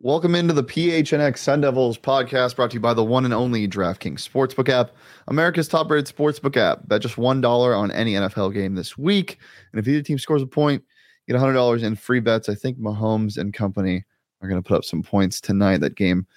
Welcome 0.00 0.36
into 0.36 0.54
the 0.54 0.62
PHNX 0.62 1.38
Sun 1.38 1.62
Devils 1.62 1.98
podcast 1.98 2.54
brought 2.54 2.70
to 2.70 2.74
you 2.74 2.80
by 2.80 2.94
the 2.94 3.02
one 3.02 3.24
and 3.24 3.34
only 3.34 3.66
DraftKings 3.66 4.20
Sportsbook 4.20 4.68
app, 4.68 4.92
America's 5.26 5.66
top 5.66 5.90
rated 5.90 6.06
sportsbook 6.06 6.56
app. 6.56 6.86
Bet 6.86 7.02
just 7.02 7.16
$1 7.16 7.76
on 7.76 7.90
any 7.90 8.12
NFL 8.12 8.54
game 8.54 8.76
this 8.76 8.96
week. 8.96 9.40
And 9.72 9.80
if 9.80 9.88
either 9.88 10.00
team 10.00 10.16
scores 10.16 10.40
a 10.40 10.46
point, 10.46 10.84
get 11.26 11.34
$100 11.34 11.82
in 11.82 11.96
free 11.96 12.20
bets. 12.20 12.48
I 12.48 12.54
think 12.54 12.78
Mahomes 12.78 13.38
and 13.38 13.52
company 13.52 14.04
are 14.40 14.48
going 14.48 14.62
to 14.62 14.66
put 14.66 14.76
up 14.76 14.84
some 14.84 15.02
points 15.02 15.40
tonight. 15.40 15.78
That 15.78 15.96
game 15.96 16.28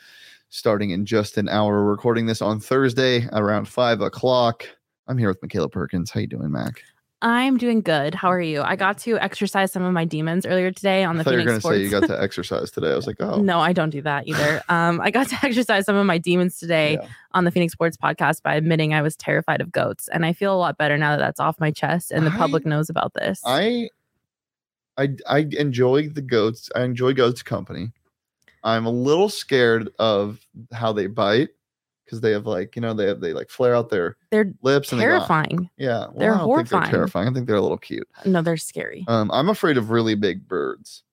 starting 0.49 0.89
in 0.89 1.05
just 1.05 1.37
an 1.37 1.47
hour. 1.47 1.83
We're 1.83 1.91
recording 1.91 2.25
this 2.25 2.41
on 2.41 2.59
Thursday 2.59 3.27
around 3.31 3.67
5 3.67 4.01
o'clock. 4.01 4.65
I'm 5.07 5.19
here 5.19 5.27
with 5.27 5.41
Michaela 5.43 5.69
Perkins. 5.69 6.09
How 6.09 6.21
you 6.21 6.25
doing, 6.25 6.51
Mac? 6.51 6.81
I'm 7.23 7.57
doing 7.57 7.81
good. 7.81 8.15
How 8.15 8.31
are 8.31 8.41
you? 8.41 8.61
I 8.63 8.75
got 8.75 8.97
to 8.99 9.17
exercise 9.19 9.71
some 9.71 9.83
of 9.83 9.93
my 9.93 10.05
demons 10.05 10.45
earlier 10.45 10.71
today 10.71 11.03
on 11.03 11.17
the 11.17 11.21
I 11.21 11.23
thought 11.25 11.31
you 11.33 11.37
were 11.37 11.43
Phoenix 11.45 11.63
going 11.63 11.75
to 11.75 11.79
say 11.79 11.83
you 11.95 12.01
got 12.01 12.07
to 12.07 12.19
exercise 12.21 12.71
today. 12.71 12.91
I 12.91 12.95
was 12.95 13.05
like, 13.05 13.17
oh. 13.19 13.39
No, 13.41 13.59
I 13.59 13.73
don't 13.73 13.91
do 13.91 14.01
that 14.01 14.27
either. 14.27 14.61
Um, 14.69 14.99
I 15.01 15.11
got 15.11 15.27
to 15.29 15.37
exercise 15.43 15.85
some 15.85 15.95
of 15.95 16.05
my 16.05 16.17
demons 16.17 16.57
today 16.57 16.93
Yeah. 16.93 17.07
on 17.33 17.43
the 17.43 17.51
PHNX 17.51 17.71
Sports 17.71 17.97
podcast 17.97 18.41
by 18.41 18.55
admitting 18.55 18.93
I 18.93 19.01
was 19.01 19.15
terrified 19.15 19.59
of 19.61 19.71
goats, 19.71 20.07
and 20.07 20.25
I 20.25 20.33
feel 20.33 20.53
a 20.53 20.57
lot 20.57 20.77
better 20.77 20.97
now 20.97 21.11
that 21.11 21.19
that's 21.19 21.39
off 21.39 21.59
my 21.59 21.71
chest 21.71 22.11
and 22.11 22.25
the 22.25 22.31
I- 22.31 22.37
public 22.37 22.65
knows 22.65 22.89
about 22.89 23.13
this. 23.13 23.41
I 23.45 23.89
I 24.97 25.09
I 25.27 25.47
enjoy 25.57 26.09
the 26.09 26.21
goats. 26.21 26.69
I 26.75 26.83
enjoy 26.83 27.13
goats 27.13 27.43
company. 27.43 27.91
I'm 28.63 28.85
a 28.85 28.91
little 28.91 29.29
scared 29.29 29.89
of 29.99 30.39
how 30.71 30.93
they 30.93 31.07
bite 31.07 31.49
because 32.05 32.21
they 32.21 32.31
have 32.31 32.45
like 32.45 32.75
you 32.75 32.81
know 32.81 32.93
they 32.93 33.07
have 33.07 33.19
they 33.21 33.33
like 33.33 33.49
flare 33.49 33.75
out 33.75 33.89
their 33.89 34.17
they're 34.31 34.53
lips 34.61 34.91
and 34.91 34.99
they 34.99 35.05
terrifying. 35.05 35.69
yeah, 35.77 35.99
well, 35.99 36.13
They're 36.17 36.33
I 36.33 36.37
don't 36.37 36.39
think 36.39 36.45
horrifying. 36.47 36.83
they're 36.83 36.91
terrifying. 36.91 37.27
I 37.29 37.33
think 37.33 37.47
they're 37.47 37.55
a 37.55 37.61
little 37.61 37.77
cute. 37.77 38.07
No, 38.25 38.41
they're 38.41 38.57
scary. 38.57 39.05
Um, 39.07 39.29
I'm 39.31 39.49
afraid 39.49 39.77
of 39.77 39.89
really 39.91 40.15
big 40.15 40.47
birds. 40.47 41.03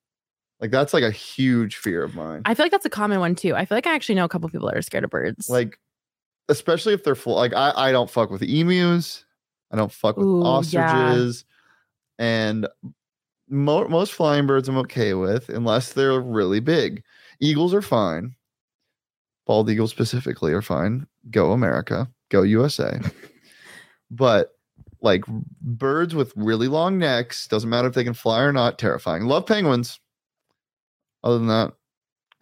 Like 0.59 0.71
that's 0.71 0.93
like 0.93 1.03
a 1.03 1.11
huge 1.11 1.77
fear 1.77 2.03
of 2.03 2.15
mine. 2.15 2.41
I 2.45 2.53
feel 2.53 2.65
like 2.65 2.71
that's 2.71 2.85
a 2.85 2.89
common 2.89 3.19
one 3.21 3.33
too. 3.35 3.55
I 3.55 3.63
feel 3.65 3.77
like 3.77 3.87
I 3.87 3.95
actually 3.95 4.15
know 4.15 4.25
a 4.25 4.29
couple 4.29 4.49
people 4.49 4.67
that 4.67 4.75
are 4.77 4.81
scared 4.81 5.03
of 5.05 5.09
birds. 5.09 5.49
like 5.49 5.79
especially 6.49 6.93
if 6.93 7.03
they're 7.03 7.15
full. 7.15 7.35
Like 7.35 7.53
I 7.53 7.71
I 7.75 7.91
don't 7.91 8.09
fuck 8.09 8.29
with 8.29 8.41
emus. 8.43 9.23
I 9.71 9.77
don't 9.77 9.91
fuck 9.91 10.17
with 10.17 10.25
Ooh, 10.25 10.39
yeah. 10.41 10.47
ostriches, 10.47 11.45
and 12.17 12.67
mo- 13.47 13.87
most 13.87 14.13
flying 14.13 14.47
birds 14.47 14.67
I'm 14.67 14.77
okay 14.79 15.13
with 15.13 15.47
unless 15.49 15.93
they're 15.93 16.19
really 16.19 16.59
big. 16.59 17.03
Eagles 17.39 17.73
are 17.73 17.81
fine. 17.81 18.35
Bald 19.49 19.67
eagles 19.67 19.89
specifically 19.89 20.53
are 20.53 20.61
fine. 20.61 21.07
Go 21.31 21.53
America. 21.53 22.07
Go 22.29 22.43
USA. 22.43 22.99
but 24.11 24.51
like 25.01 25.23
birds 25.59 26.13
with 26.13 26.31
really 26.35 26.67
long 26.67 26.99
necks, 26.99 27.47
doesn't 27.47 27.67
matter 27.67 27.87
if 27.87 27.95
they 27.95 28.03
can 28.03 28.13
fly 28.13 28.41
or 28.43 28.53
not, 28.53 28.77
terrifying. 28.77 29.23
Love 29.25 29.47
penguins. 29.47 29.99
Other 31.23 31.39
than 31.39 31.47
that, 31.47 31.73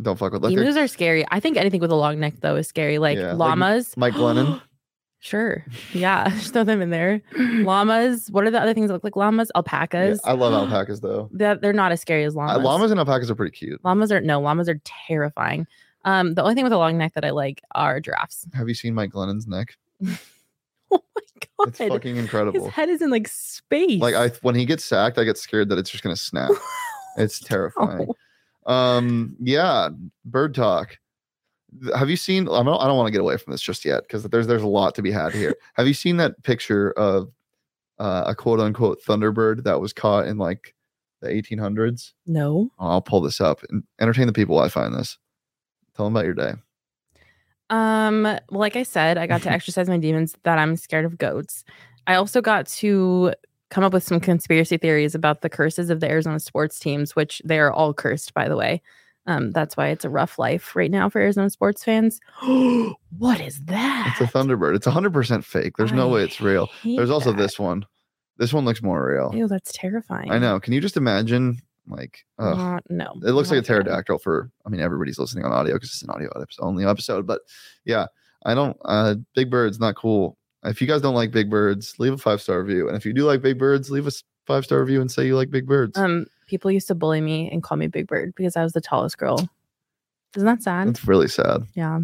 don't 0.01 0.19
fuck 0.19 0.33
with 0.33 0.43
like 0.43 0.53
they're- 0.53 0.63
emus 0.65 0.75
are 0.75 0.89
scary. 0.89 1.25
I 1.31 1.39
think 1.39 1.55
anything 1.55 1.79
with 1.79 1.91
a 1.91 1.95
long 1.95 2.19
neck 2.19 2.41
though 2.41 2.57
is 2.57 2.67
scary. 2.67 2.97
Like 2.97 3.17
Yeah, 3.17 3.27
like 3.31 3.37
llamas. 3.37 3.95
Mike 3.95 4.13
Glennon. 4.13 4.61
sure. 5.19 5.63
Yeah. 5.93 6.27
Just 6.31 6.51
throw 6.51 6.65
them 6.65 6.81
in 6.81 6.89
there. 6.89 7.21
Llamas. 7.37 8.27
What 8.31 8.43
are 8.43 8.51
the 8.51 8.59
other 8.61 8.73
things 8.73 8.89
that 8.89 8.93
look 8.95 9.05
like 9.05 9.15
llamas? 9.15 9.49
Yeah, 9.55 9.59
Alpacas. 9.61 10.19
I 10.25 10.33
love 10.33 10.51
alpacas 10.69 10.99
though. 10.99 11.29
That 11.31 11.61
they're 11.61 11.71
not 11.71 11.93
as 11.93 12.01
scary 12.01 12.25
as 12.25 12.35
Uh, 12.35 12.39
llamas. 12.39 12.63
llamas 12.65 12.91
and 12.91 12.99
alpacas 12.99 13.31
are 13.31 13.35
pretty 13.35 13.55
cute. 13.55 13.79
Llamas 13.85 14.11
are 14.11 14.19
no, 14.19 14.41
llamas 14.41 14.67
are 14.67 14.81
terrifying. 14.83 15.67
Um, 16.07 16.33
the 16.35 16.41
only 16.41 16.55
thing 16.55 16.63
with 16.63 16.73
a 16.73 16.77
long 16.77 16.97
neck 16.97 17.13
that 17.15 17.25
I 17.25 17.31
like 17.31 17.61
are 17.75 17.99
giraffes. 17.99 18.47
Have 18.53 18.67
you 18.69 18.73
seen 18.75 18.93
Mike 18.93 19.11
Glennon's 19.11 19.47
neck? 19.47 19.75
Oh 20.89 21.01
my 21.15 21.21
god. 21.59 21.67
It's 21.67 21.77
fucking 21.79 22.15
incredible. 22.15 22.63
His 22.65 22.73
head 22.73 22.87
is 22.87 23.01
in 23.01 23.09
like 23.09 23.27
space. 23.27 23.99
Like 23.99 24.15
I 24.15 24.29
when 24.41 24.55
he 24.55 24.63
gets 24.63 24.85
sacked, 24.85 25.17
I 25.17 25.25
get 25.25 25.37
scared 25.37 25.67
that 25.69 25.77
it's 25.77 25.89
just 25.89 26.03
gonna 26.03 26.15
snap. 26.15 26.51
It's 27.17 27.39
terrifying. 27.39 28.07
Oh, 28.65 28.71
Um, 28.73 29.35
yeah, 29.41 29.89
bird 30.23 30.53
talk. 30.55 30.97
Have 31.95 32.09
you 32.11 32.15
seen? 32.15 32.47
I 32.47 32.61
don't. 32.63 32.79
I 32.79 32.85
don't 32.87 32.95
want 32.95 33.07
to 33.07 33.11
get 33.11 33.21
away 33.21 33.35
from 33.37 33.51
this 33.51 33.61
just 33.61 33.83
yet 33.83 34.03
because 34.03 34.23
there's 34.23 34.45
there's 34.47 34.61
a 34.61 34.67
lot 34.67 34.93
to 34.95 35.01
be 35.01 35.11
had 35.11 35.33
here. 35.33 35.55
Have 35.73 35.87
you 35.87 35.93
seen 35.95 36.17
that 36.17 36.41
picture 36.43 36.91
of 36.91 37.29
uh, 37.99 38.23
a 38.27 38.35
quote 38.35 38.59
unquote 38.59 39.01
thunderbird 39.03 39.63
that 39.63 39.81
was 39.81 39.91
caught 39.93 40.27
in 40.27 40.37
like 40.37 40.73
the 41.21 41.27
1800s? 41.29 42.13
no. 42.27 42.69
I'll 42.79 43.01
pull 43.01 43.19
this 43.21 43.41
up 43.41 43.61
and 43.69 43.83
entertain 43.99 44.27
the 44.27 44.33
people 44.33 44.55
while 44.55 44.65
I 44.65 44.69
find 44.69 44.93
this. 44.93 45.17
Tell 45.97 46.05
them 46.05 46.15
about 46.15 46.25
your 46.25 46.35
day. 46.35 46.53
Um, 47.69 48.23
well, 48.23 48.41
like 48.51 48.75
I 48.75 48.83
said, 48.83 49.17
I 49.17 49.27
got 49.27 49.41
to 49.41 49.51
exercise 49.51 49.89
my 49.89 49.97
demons 49.97 50.35
that 50.43 50.59
I'm 50.59 50.75
scared 50.75 51.05
of 51.05 51.17
goats. 51.17 51.63
I 52.05 52.15
also 52.15 52.39
got 52.39 52.67
to 52.67 53.33
come 53.69 53.83
up 53.83 53.91
with 53.91 54.03
some 54.03 54.19
conspiracy 54.19 54.77
theories 54.77 55.15
about 55.15 55.41
the 55.41 55.49
curses 55.49 55.89
of 55.89 55.99
the 55.99 56.09
Arizona 56.09 56.39
sports 56.39 56.79
teams, 56.79 57.15
which 57.15 57.41
they 57.43 57.59
are 57.59 57.73
all 57.73 57.93
cursed, 57.93 58.33
by 58.33 58.47
the 58.47 58.55
way. 58.55 58.81
Um, 59.25 59.51
that's 59.51 59.75
why 59.75 59.89
it's 59.89 60.05
a 60.05 60.09
rough 60.09 60.39
life 60.39 60.73
right 60.73 60.89
now 60.89 61.09
for 61.09 61.19
Arizona 61.19 61.49
sports 61.49 61.83
fans. 61.83 62.21
what 63.17 63.41
is 63.41 63.59
that? 63.65 64.15
It's 64.21 64.33
a 64.33 64.37
thunderbird. 64.37 64.75
It's 64.75 64.87
100% 64.87 65.43
fake. 65.43 65.75
There's 65.77 65.91
no 65.91 66.09
I 66.09 66.13
way 66.13 66.23
it's 66.23 66.39
real. 66.39 66.69
There's 66.83 67.09
also 67.09 67.31
that. 67.31 67.37
this 67.37 67.59
one. 67.59 67.85
This 68.37 68.53
one 68.53 68.63
looks 68.63 68.81
more 68.81 69.05
real. 69.05 69.31
Ew, 69.35 69.47
that's 69.47 69.73
terrifying. 69.73 70.31
I 70.31 70.37
know. 70.37 70.59
Can 70.59 70.71
you 70.71 70.79
just 70.79 70.95
imagine? 70.95 71.57
Like. 71.87 72.25
Uh, 72.37 72.79
no, 72.89 73.13
it 73.23 73.31
looks 73.31 73.49
like 73.49 73.59
a 73.59 73.63
pterodactyl 73.63 74.19
for. 74.19 74.49
I 74.65 74.69
mean, 74.69 74.81
everybody's 74.81 75.17
listening 75.19 75.45
on 75.45 75.51
audio 75.51 75.73
because 75.75 75.89
it's 75.89 76.01
an 76.03 76.09
audio 76.09 76.29
episode, 76.39 76.63
only 76.65 76.85
episode. 76.85 77.25
But 77.27 77.41
yeah, 77.85 78.07
I 78.45 78.53
don't. 78.53 78.77
Uh, 78.85 79.15
big 79.35 79.49
birds 79.49 79.79
not 79.79 79.95
cool. 79.95 80.37
If 80.63 80.81
you 80.81 80.87
guys 80.87 81.01
don't 81.01 81.15
like 81.15 81.31
big 81.31 81.49
birds, 81.49 81.95
leave 81.99 82.13
a 82.13 82.17
five 82.17 82.41
star 82.41 82.61
review. 82.61 82.87
And 82.87 82.97
if 82.97 83.05
you 83.05 83.13
do 83.13 83.23
like 83.25 83.41
big 83.41 83.57
birds, 83.57 83.89
leave 83.89 84.07
a 84.07 84.11
five 84.45 84.65
star 84.65 84.79
review 84.79 85.01
and 85.01 85.09
say 85.11 85.25
you 85.25 85.35
like 85.35 85.49
big 85.49 85.65
birds. 85.67 85.97
Um, 85.97 86.25
people 86.47 86.71
used 86.71 86.87
to 86.87 86.95
bully 86.95 87.21
me 87.21 87.49
and 87.51 87.61
call 87.63 87.77
me 87.77 87.87
Big 87.87 88.07
Bird 88.07 88.33
because 88.35 88.55
I 88.55 88.63
was 88.63 88.73
the 88.73 88.81
tallest 88.81 89.17
girl. 89.17 89.47
Isn't 90.35 90.45
that 90.45 90.61
sad? 90.63 90.87
That's 90.87 91.07
really 91.07 91.27
sad. 91.27 91.63
yeah. 91.73 91.99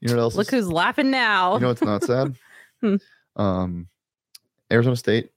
You 0.00 0.08
know 0.08 0.14
what 0.14 0.20
else? 0.20 0.34
Look 0.36 0.46
is- 0.48 0.50
who's 0.64 0.68
laughing 0.68 1.10
now. 1.10 1.54
You 1.54 1.60
know 1.60 1.68
what's 1.68 1.82
not 1.82 2.02
sad? 2.04 2.34
Hmm. 2.80 2.96
um, 3.36 3.88
Arizona 4.70 4.96
State 4.96 5.30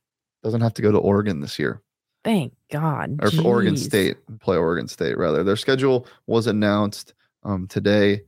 doesn't 0.43 0.59
have 0.61 0.73
to 0.73 0.81
go 0.81 0.91
to 0.91 0.97
Oregon 0.97 1.39
this 1.39 1.57
year. 1.57 1.81
Thank 2.27 2.51
God. 2.69 3.19
or 3.21 3.31
for 3.31 3.41
Oregon 3.43 3.77
State, 3.77 4.17
play 4.41 4.57
Oregon 4.57 4.89
State 4.89 5.17
rather. 5.17 5.45
Their 5.45 5.55
schedule 5.55 6.05
was 6.25 6.45
announced 6.45 7.13
um, 7.45 7.67
today, 7.67 8.19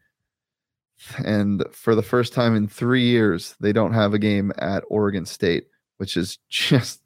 and 1.25 1.65
for 1.73 1.95
the 1.95 2.01
first 2.01 2.31
time 2.33 2.55
in 2.55 2.67
three 2.69 3.03
years, 3.03 3.57
they 3.59 3.73
don't 3.73 3.91
have 3.93 4.13
a 4.13 4.19
game 4.19 4.53
at 4.57 4.83
Oregon 4.89 5.25
State, 5.25 5.65
which 5.97 6.15
is 6.15 6.37
just 6.49 7.01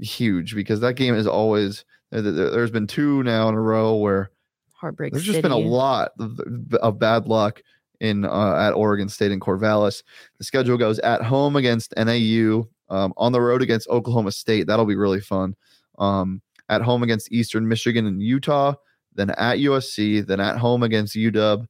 huge 0.00 0.56
because 0.56 0.80
that 0.80 0.94
game 0.94 1.14
is 1.14 1.26
always. 1.28 1.84
there- 2.10 2.22
there- 2.22 2.50
There's 2.50 2.70
been 2.72 2.88
two 2.88 3.22
now 3.22 3.48
in 3.48 3.54
a 3.54 3.60
row 3.60 3.94
where 3.94 4.30
Heartbreak 4.72 5.12
there's 5.12 5.24
just 5.24 5.36
City. 5.36 5.42
been 5.42 5.52
a 5.52 5.56
lot 5.56 6.10
of, 6.18 6.38
of 6.82 6.98
bad 6.98 7.26
luck 7.28 7.62
in 8.00 8.24
uh, 8.24 8.56
at 8.56 8.72
Oregon 8.72 9.08
State 9.08 9.30
and 9.30 9.40
Corvallis. 9.40 10.02
The 10.38 10.44
schedule 10.44 10.76
goes 10.76 10.98
at 10.98 11.22
home 11.22 11.54
against 11.54 11.94
NAU, 11.96 12.64
um, 12.90 13.14
on 13.16 13.30
the 13.30 13.40
road 13.40 13.62
against 13.62 13.88
Oklahoma 13.88 14.32
State. 14.32 14.66
That'll 14.66 14.84
be 14.84 14.96
really 14.96 15.20
fun. 15.20 15.54
Um, 15.98 16.42
at 16.68 16.82
home 16.82 17.02
against 17.02 17.30
Eastern 17.32 17.68
Michigan 17.68 18.06
and 18.06 18.22
Utah, 18.22 18.74
then 19.14 19.30
at 19.30 19.58
USC, 19.58 20.26
then 20.26 20.40
at 20.40 20.58
home 20.58 20.82
against 20.82 21.14
UW, 21.14 21.66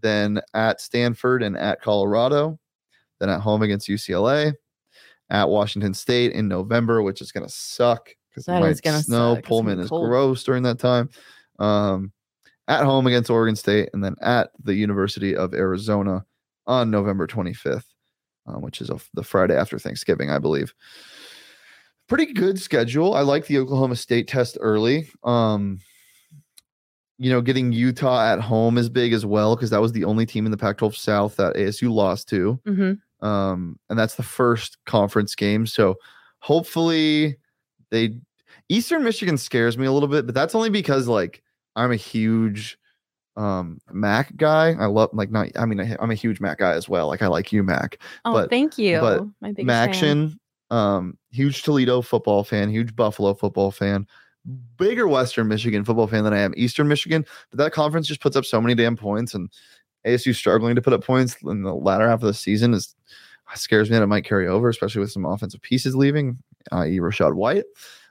then 0.00 0.40
at 0.54 0.80
Stanford 0.80 1.42
and 1.42 1.56
at 1.56 1.80
Colorado, 1.80 2.58
then 3.20 3.28
at 3.28 3.40
home 3.40 3.62
against 3.62 3.88
UCLA, 3.88 4.54
at 5.30 5.48
Washington 5.48 5.94
State 5.94 6.32
in 6.32 6.48
November, 6.48 7.02
which 7.02 7.20
is 7.20 7.32
going 7.32 7.46
to 7.46 7.52
suck 7.52 8.10
because 8.30 8.48
it 8.48 8.52
might 8.52 9.02
snow. 9.04 9.36
suck. 9.36 9.44
Pullman 9.44 9.78
is 9.78 9.88
cold. 9.88 10.08
gross 10.08 10.42
during 10.42 10.62
that 10.64 10.78
time. 10.78 11.08
Um, 11.58 12.12
at 12.66 12.84
home 12.84 13.06
against 13.06 13.30
Oregon 13.30 13.56
State, 13.56 13.90
and 13.92 14.02
then 14.02 14.16
at 14.22 14.50
the 14.62 14.74
University 14.74 15.36
of 15.36 15.54
Arizona 15.54 16.24
on 16.66 16.90
November 16.90 17.26
25th, 17.26 17.84
um, 18.46 18.62
which 18.62 18.80
is 18.80 18.90
a, 18.90 18.98
the 19.12 19.22
Friday 19.22 19.54
after 19.54 19.78
Thanksgiving, 19.78 20.30
I 20.30 20.38
believe. 20.38 20.72
Pretty 22.08 22.32
good 22.32 22.60
schedule. 22.60 23.14
I 23.14 23.20
like 23.22 23.46
the 23.46 23.58
Oklahoma 23.58 23.96
State 23.96 24.28
test 24.28 24.58
early. 24.60 25.08
Um, 25.22 25.80
you 27.18 27.30
know, 27.30 27.40
getting 27.40 27.72
Utah 27.72 28.32
at 28.32 28.40
home 28.40 28.76
is 28.76 28.88
big 28.88 29.12
as 29.12 29.24
well 29.24 29.54
because 29.56 29.70
that 29.70 29.80
was 29.80 29.92
the 29.92 30.04
only 30.04 30.26
team 30.26 30.44
in 30.46 30.50
the 30.50 30.58
Pac 30.58 30.78
12 30.78 30.96
South 30.96 31.36
that 31.36 31.54
ASU 31.54 31.90
lost 31.90 32.28
to. 32.30 32.60
Mm-hmm. 32.66 33.26
Um, 33.26 33.78
and 33.88 33.98
that's 33.98 34.16
the 34.16 34.22
first 34.22 34.76
conference 34.84 35.34
game. 35.34 35.66
So 35.66 35.96
hopefully 36.40 37.36
they 37.90 38.16
Eastern 38.68 39.02
Michigan 39.04 39.38
scares 39.38 39.78
me 39.78 39.86
a 39.86 39.92
little 39.92 40.08
bit, 40.08 40.26
but 40.26 40.34
that's 40.34 40.54
only 40.54 40.70
because 40.70 41.08
like 41.08 41.42
I'm 41.76 41.92
a 41.92 41.96
huge 41.96 42.76
um 43.36 43.78
Mac 43.90 44.36
guy. 44.36 44.74
I 44.78 44.86
love 44.86 45.10
like 45.12 45.30
not 45.30 45.48
I 45.56 45.64
mean 45.64 45.80
I, 45.80 45.96
I'm 46.00 46.10
a 46.10 46.14
huge 46.14 46.40
Mac 46.40 46.58
guy 46.58 46.72
as 46.72 46.88
well. 46.88 47.06
Like 47.08 47.22
I 47.22 47.28
like 47.28 47.52
you 47.52 47.62
Mac. 47.62 47.98
Oh, 48.24 48.32
But- 48.32 48.50
thank 48.50 48.76
you. 48.76 49.00
but 49.00 49.22
fan. 50.30 50.38
Um, 50.74 51.16
huge 51.30 51.62
Toledo 51.62 52.02
football 52.02 52.42
fan, 52.42 52.68
huge 52.68 52.96
Buffalo 52.96 53.32
football 53.34 53.70
fan, 53.70 54.08
bigger 54.76 55.06
Western 55.06 55.46
Michigan 55.46 55.84
football 55.84 56.08
fan 56.08 56.24
than 56.24 56.32
I 56.32 56.40
am 56.40 56.52
Eastern 56.56 56.88
Michigan. 56.88 57.24
But 57.50 57.58
that 57.58 57.72
conference 57.72 58.08
just 58.08 58.20
puts 58.20 58.34
up 58.34 58.44
so 58.44 58.60
many 58.60 58.74
damn 58.74 58.96
points, 58.96 59.34
and 59.34 59.48
ASU 60.04 60.34
struggling 60.34 60.74
to 60.74 60.82
put 60.82 60.92
up 60.92 61.04
points 61.04 61.36
in 61.44 61.62
the 61.62 61.72
latter 61.72 62.08
half 62.08 62.22
of 62.22 62.26
the 62.26 62.34
season 62.34 62.74
is 62.74 62.96
scares 63.54 63.88
me 63.88 63.96
that 63.96 64.02
it 64.02 64.08
might 64.08 64.24
carry 64.24 64.48
over, 64.48 64.68
especially 64.68 65.00
with 65.00 65.12
some 65.12 65.24
offensive 65.24 65.62
pieces 65.62 65.94
leaving, 65.94 66.38
i.e., 66.72 66.98
Rachaad 66.98 67.34
White. 67.34 67.64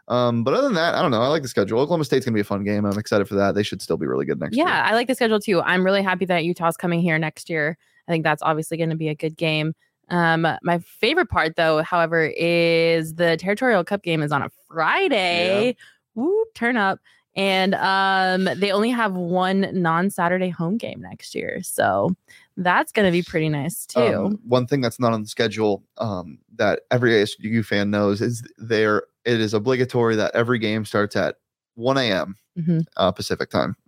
Um, 0.07 0.45
but 0.45 0.53
other 0.53 0.63
than 0.63 0.75
that, 0.75 0.95
I 0.95 1.01
don't 1.01 1.11
know. 1.11 1.21
I 1.21 1.27
like 1.27 1.41
the 1.41 1.49
schedule. 1.49 1.81
Oklahoma 1.81 2.05
State's 2.05 2.25
gonna 2.25 2.35
be 2.35 2.41
a 2.41 2.45
fun 2.45 2.63
game. 2.63 2.85
I'm 2.85 2.97
excited 2.97 3.27
for 3.27 3.35
that. 3.35 3.55
They 3.55 3.63
should 3.63 3.81
still 3.81 3.97
be 3.97 4.05
really 4.05 4.25
good 4.25 4.39
next 4.39 4.55
year. 4.55 4.65
Yeah, 4.65 4.85
I 4.85 4.93
like 4.93 5.07
the 5.07 5.15
schedule 5.15 5.41
too. 5.41 5.61
I'm 5.61 5.83
really 5.83 6.01
happy 6.01 6.23
that 6.25 6.45
Utah's 6.45 6.77
coming 6.77 7.01
here 7.01 7.19
next 7.19 7.49
year. 7.49 7.77
I 8.07 8.11
think 8.13 8.23
that's 8.23 8.41
obviously 8.41 8.77
going 8.77 8.89
to 8.89 8.95
be 8.95 9.09
a 9.09 9.15
good 9.15 9.35
game. 9.35 9.73
Um, 10.09 10.47
my 10.61 10.79
favorite 10.79 11.29
part, 11.29 11.55
though, 11.55 11.81
however, 11.81 12.25
is 12.37 13.15
the 13.15 13.37
Territorial 13.37 13.83
Cup 13.83 14.03
game 14.03 14.21
is 14.21 14.31
on 14.31 14.41
a 14.41 14.49
Friday. 14.67 15.75
Whoop, 16.15 16.53
turn 16.53 16.77
up. 16.77 16.99
And 17.35 17.73
um, 17.75 18.47
they 18.59 18.71
only 18.71 18.91
have 18.91 19.13
one 19.13 19.67
non-Saturday 19.73 20.49
home 20.49 20.77
game 20.77 21.01
next 21.01 21.33
year, 21.33 21.63
so 21.63 22.15
that's 22.57 22.91
going 22.91 23.07
to 23.07 23.11
be 23.11 23.23
pretty 23.23 23.49
nice 23.49 23.87
too. 23.87 23.99
Um, 23.99 24.39
one 24.45 24.67
thing 24.67 24.81
that's 24.81 24.99
not 24.99 25.13
on 25.13 25.23
the 25.23 25.27
schedule 25.27 25.83
um, 25.97 26.37
that 26.57 26.81
every 26.91 27.11
ASU 27.13 27.65
fan 27.65 27.89
knows 27.89 28.21
is 28.21 28.43
there 28.59 29.03
it 29.25 29.41
is 29.41 29.55
obligatory 29.55 30.15
that 30.17 30.35
every 30.35 30.59
game 30.59 30.85
starts 30.85 31.15
at 31.15 31.37
1 31.73 31.97
a.m. 31.97 32.35
Mhm. 32.55 32.85
Uh, 32.97 33.11
Pacific 33.11 33.49
time. 33.49 33.75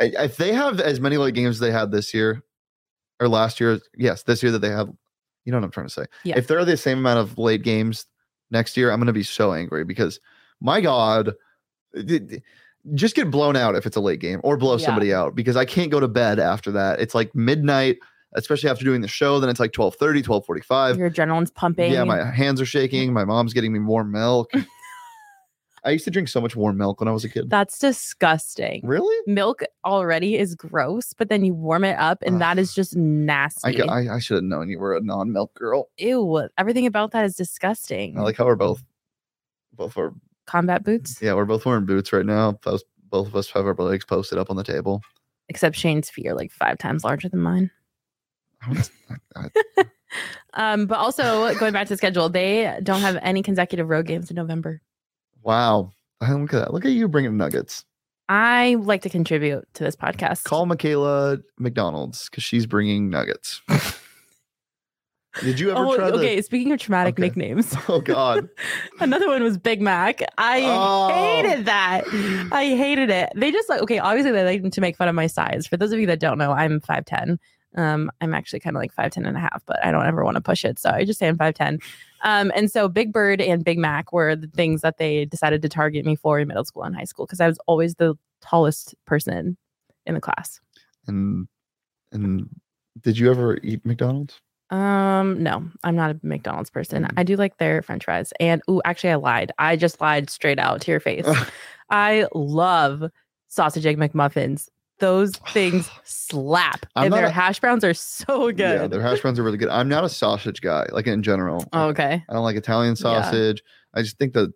If 0.00 0.36
they 0.36 0.52
have 0.52 0.78
as 0.78 1.00
many 1.00 1.16
late 1.16 1.34
games 1.34 1.56
as 1.56 1.58
they 1.58 1.72
had 1.72 1.90
this 1.90 2.12
year 2.14 2.44
or 3.20 3.28
last 3.28 3.60
year, 3.60 3.78
yes, 3.96 4.22
this 4.24 4.42
year 4.42 4.52
that 4.52 4.60
they 4.60 4.70
have, 4.70 4.88
you 5.44 5.52
know 5.52 5.58
what 5.58 5.64
I'm 5.64 5.70
trying 5.70 5.86
to 5.86 5.92
say. 5.92 6.04
Yeah. 6.24 6.36
If 6.38 6.46
there 6.46 6.58
are 6.58 6.64
the 6.64 6.76
same 6.76 6.98
amount 6.98 7.18
of 7.20 7.38
late 7.38 7.62
games 7.62 8.06
next 8.50 8.76
year, 8.76 8.90
I'm 8.90 8.98
going 8.98 9.06
to 9.08 9.12
be 9.12 9.22
so 9.22 9.52
angry 9.52 9.84
because 9.84 10.20
my 10.60 10.80
God, 10.80 11.34
just 12.94 13.14
get 13.14 13.30
blown 13.30 13.56
out 13.56 13.74
if 13.74 13.86
it's 13.86 13.96
a 13.96 14.00
late 14.00 14.20
game 14.20 14.40
or 14.44 14.56
blow 14.56 14.76
Yeah. 14.76 14.86
somebody 14.86 15.12
out 15.12 15.34
because 15.34 15.56
I 15.56 15.64
can't 15.64 15.90
go 15.90 16.00
to 16.00 16.08
bed 16.08 16.38
after 16.38 16.70
that. 16.72 17.00
It's 17.00 17.14
like 17.14 17.34
midnight, 17.34 17.98
especially 18.34 18.70
after 18.70 18.84
doing 18.84 19.00
the 19.00 19.08
show. 19.08 19.40
Then 19.40 19.50
it's 19.50 19.60
like 19.60 19.76
1230, 19.76 20.20
1245. 20.20 20.98
Your 20.98 21.10
adrenaline's 21.10 21.50
pumping. 21.50 21.92
Yeah, 21.92 22.04
my 22.04 22.30
hands 22.30 22.60
are 22.60 22.66
shaking. 22.66 23.12
My 23.12 23.24
mom's 23.24 23.52
getting 23.52 23.72
me 23.72 23.78
more 23.78 24.04
milk. 24.04 24.50
I 25.84 25.90
used 25.90 26.04
to 26.04 26.10
drink 26.10 26.28
so 26.28 26.40
much 26.40 26.56
warm 26.56 26.76
milk 26.76 27.00
when 27.00 27.08
I 27.08 27.12
was 27.12 27.24
a 27.24 27.28
kid. 27.28 27.48
that's 27.50 27.78
disgusting. 27.78 28.80
Really? 28.84 29.16
Milk 29.26 29.62
already 29.84 30.36
is 30.36 30.54
gross, 30.54 31.12
but 31.12 31.28
then 31.28 31.44
you 31.44 31.54
warm 31.54 31.84
it 31.84 31.98
up, 31.98 32.22
and 32.26 32.40
that 32.40 32.58
is 32.58 32.74
just 32.74 32.96
nasty. 32.96 33.82
I, 33.82 33.86
I, 33.86 34.14
I 34.16 34.18
should 34.18 34.36
have 34.36 34.44
known 34.44 34.68
you 34.68 34.78
were 34.78 34.96
a 34.96 35.00
non-milk 35.00 35.54
girl. 35.54 35.88
Ew, 35.98 36.48
everything 36.58 36.86
about 36.86 37.12
that 37.12 37.24
is 37.24 37.36
disgusting. 37.36 38.18
I 38.18 38.22
like 38.22 38.36
how 38.36 38.44
we're 38.46 38.56
both, 38.56 38.82
both 39.74 39.96
are, 39.96 40.12
combat 40.46 40.84
boots, 40.84 41.18
yeah, 41.22 41.34
we're 41.34 41.44
both 41.44 41.64
wearing 41.66 41.86
boots 41.86 42.12
right 42.12 42.26
now. 42.26 42.52
Both, 42.52 42.82
both 43.10 43.28
of 43.28 43.36
us 43.36 43.50
have 43.52 43.66
our 43.66 43.74
legs 43.74 44.04
posted 44.04 44.38
up 44.38 44.50
on 44.50 44.56
the 44.56 44.64
table. 44.64 45.02
except 45.48 45.76
Shane's 45.76 46.10
feet 46.10 46.26
are 46.26 46.34
like 46.34 46.50
five 46.52 46.78
times 46.78 47.04
larger 47.04 47.28
than 47.28 47.40
mine. 47.40 47.70
I 48.62 48.70
was- 48.70 48.90
I- 49.36 49.48
I- 49.76 49.84
Um, 50.54 50.86
but 50.86 50.96
also 50.98 51.54
going 51.58 51.74
back 51.74 51.86
to 51.86 51.92
the 51.92 51.96
schedule, 51.98 52.30
they 52.30 52.78
don't 52.82 53.02
have 53.02 53.18
any 53.20 53.42
consecutive 53.42 53.88
road 53.90 54.06
games 54.06 54.30
in 54.30 54.36
November. 54.36 54.80
Wow. 55.48 55.92
Look 56.20 56.52
at 56.52 56.58
that. 56.60 56.74
Look 56.74 56.84
at 56.84 56.92
you 56.92 57.08
bringing 57.08 57.36
nuggets. 57.36 57.84
I 58.28 58.74
like 58.80 59.02
to 59.02 59.08
contribute 59.08 59.66
to 59.74 59.84
this 59.84 59.96
podcast. 59.96 60.44
Call 60.44 60.66
Michaela 60.66 61.38
McDonald's 61.58 62.28
because 62.28 62.44
she's 62.44 62.66
bringing 62.66 63.08
nuggets. 63.08 63.62
Did 65.40 65.60
you 65.60 65.70
ever 65.70 65.80
oh, 65.84 65.96
try 65.96 66.10
the? 66.10 66.16
okay. 66.16 66.42
Speaking 66.42 66.72
of 66.72 66.80
traumatic 66.80 67.14
Okay. 67.14 67.22
nicknames, 67.22 67.74
Oh 67.88 68.00
God. 68.00 68.48
another 69.00 69.28
one 69.28 69.42
was 69.42 69.56
Big 69.56 69.80
Mac. 69.80 70.20
I 70.36 70.62
Oh. 70.64 71.08
hated 71.08 71.64
that. 71.66 72.02
I 72.52 72.64
hated 72.76 73.08
it. 73.08 73.30
They 73.36 73.52
just 73.52 73.68
like 73.68 73.80
okay. 73.82 73.98
Obviously, 74.00 74.32
they 74.32 74.44
like 74.44 74.72
to 74.72 74.80
make 74.80 74.96
fun 74.96 75.08
of 75.08 75.14
my 75.14 75.28
size. 75.28 75.66
For 75.66 75.76
those 75.76 75.92
of 75.92 76.00
you 76.00 76.06
that 76.08 76.18
don't 76.20 76.38
know, 76.38 76.52
I'm 76.52 76.80
five 76.80 77.04
ten. 77.04 77.38
Um, 77.76 78.10
I'm 78.20 78.34
actually 78.34 78.60
kind 78.60 78.74
of 78.76 78.80
like 78.80 78.94
5'10 78.94 79.28
and 79.28 79.36
a 79.36 79.40
half, 79.40 79.62
but 79.66 79.84
I 79.84 79.92
don't 79.92 80.06
ever 80.06 80.24
want 80.24 80.36
to 80.36 80.40
push 80.40 80.64
it. 80.64 80.78
So 80.78 80.88
I 80.88 81.04
just 81.04 81.18
say 81.18 81.28
I'm 81.28 81.36
5'10. 81.36 81.80
Um, 82.22 82.52
and 82.54 82.70
so 82.70 82.88
Big 82.88 83.12
Bird 83.12 83.40
and 83.40 83.64
Big 83.64 83.78
Mac 83.78 84.12
were 84.12 84.36
the 84.36 84.48
things 84.48 84.80
that 84.82 84.98
they 84.98 85.24
decided 85.24 85.62
to 85.62 85.68
target 85.68 86.04
me 86.04 86.16
for 86.16 86.38
in 86.38 86.48
middle 86.48 86.64
school 86.64 86.82
and 86.82 86.94
high 86.94 87.04
school 87.04 87.26
because 87.26 87.40
I 87.40 87.46
was 87.46 87.58
always 87.66 87.94
the 87.94 88.14
tallest 88.40 88.94
person 89.06 89.56
in 90.06 90.14
the 90.14 90.20
class. 90.20 90.60
And 91.06 91.48
and 92.12 92.48
did 93.00 93.18
you 93.18 93.30
ever 93.30 93.58
eat 93.62 93.84
McDonald's? 93.84 94.40
Um, 94.70 95.42
no, 95.42 95.64
I'm 95.82 95.96
not 95.96 96.10
a 96.10 96.20
McDonald's 96.22 96.70
person. 96.70 97.04
Mm. 97.04 97.12
I 97.16 97.22
do 97.22 97.36
like 97.36 97.56
their 97.56 97.82
french 97.82 98.04
fries. 98.04 98.32
And 98.38 98.60
ooh, 98.68 98.82
actually 98.84 99.10
I 99.10 99.16
lied. 99.16 99.52
I 99.58 99.76
just 99.76 100.00
lied 100.00 100.28
straight 100.28 100.58
out 100.58 100.82
to 100.82 100.90
your 100.90 101.00
face. 101.00 101.26
I 101.90 102.26
love 102.34 103.04
sausage 103.48 103.86
egg 103.86 103.96
McMuffins. 103.96 104.68
Those 105.00 105.32
things 105.52 105.90
slap. 106.04 106.86
I'm 106.96 107.04
and 107.06 107.12
their 107.14 107.26
a- 107.26 107.30
hash 107.30 107.60
browns 107.60 107.84
are 107.84 107.94
so 107.94 108.46
good. 108.50 108.58
Yeah, 108.58 108.86
their 108.86 109.02
hash 109.02 109.20
browns 109.20 109.38
are 109.38 109.42
really 109.42 109.58
good. 109.58 109.68
I'm 109.68 109.88
not 109.88 110.04
a 110.04 110.08
sausage 110.08 110.60
guy, 110.60 110.86
like 110.92 111.06
in 111.06 111.22
general. 111.22 111.64
Oh, 111.72 111.86
okay. 111.88 112.24
I 112.28 112.32
don't 112.32 112.44
like 112.44 112.56
Italian 112.56 112.92
Yeah. 112.98 113.22
sausage. 113.22 113.62
I 113.94 114.02
just 114.02 114.18
think 114.18 114.34
that 114.34 114.52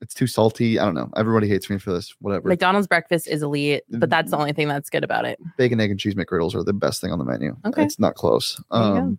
it's 0.00 0.14
too 0.14 0.26
salty. 0.28 0.78
I 0.78 0.84
don't 0.84 0.94
know. 0.94 1.10
Everybody 1.16 1.48
hates 1.48 1.68
me 1.68 1.78
for 1.78 1.92
this. 1.92 2.14
Whatever. 2.20 2.48
McDonald's 2.48 2.86
breakfast 2.86 3.26
is 3.26 3.42
elite, 3.42 3.82
but 3.90 4.08
that's 4.08 4.30
the 4.30 4.36
only 4.36 4.52
thing 4.52 4.68
that's 4.68 4.88
good 4.90 5.02
about 5.02 5.24
it. 5.24 5.40
Bacon, 5.56 5.80
egg, 5.80 5.90
and 5.90 5.98
cheese 5.98 6.14
McGriddles 6.14 6.54
are 6.54 6.62
the 6.62 6.72
best 6.72 7.00
thing 7.00 7.10
on 7.10 7.18
the 7.18 7.24
menu. 7.24 7.56
Okay. 7.66 7.82
It's 7.82 7.98
not 7.98 8.14
close. 8.14 8.62
You. 8.72 8.78
Um, 8.78 9.18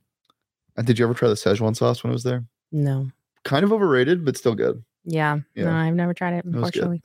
and 0.77 0.87
did 0.87 0.97
you 0.97 1.03
ever 1.03 1.13
try 1.13 1.27
the 1.27 1.35
Szechuan 1.35 1.75
sauce 1.75 2.01
when 2.03 2.11
it 2.11 2.13
was 2.13 2.23
there? 2.23 2.45
No. 2.71 3.09
Kind 3.43 3.65
of 3.65 3.73
overrated, 3.73 4.23
but 4.23 4.37
still 4.37 4.55
good. 4.55 4.81
Yeah. 5.03 5.39
Yeah. 5.55 5.65
No, 5.65 5.71
I've 5.71 5.95
never 5.95 6.13
tried 6.13 6.35
it, 6.35 6.45
unfortunately. 6.45 7.01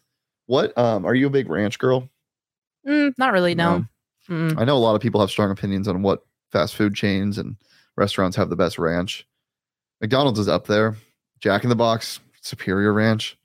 What? 0.46 0.76
Um, 0.78 1.04
are 1.04 1.14
you 1.14 1.26
a 1.26 1.30
big 1.30 1.48
ranch 1.50 1.78
girl? 1.80 2.08
Mm, 2.86 3.12
not 3.18 3.32
really, 3.32 3.54
no. 3.54 3.86
No. 4.28 4.54
I 4.56 4.64
know 4.64 4.76
a 4.76 4.78
lot 4.78 4.94
of 4.94 5.02
people 5.02 5.20
have 5.20 5.30
strong 5.30 5.50
opinions 5.50 5.86
on 5.86 6.02
what 6.02 6.24
fast 6.50 6.74
food 6.74 6.94
chains 6.94 7.38
and 7.38 7.56
restaurants 7.96 8.36
have 8.36 8.48
the 8.48 8.56
best 8.56 8.78
ranch. 8.78 9.26
McDonald's 10.00 10.38
is 10.38 10.48
up 10.48 10.66
there. 10.66 10.96
Jack 11.40 11.62
in 11.62 11.68
the 11.68 11.76
Box, 11.76 12.20
superior 12.40 12.92
ranch. 12.92 13.38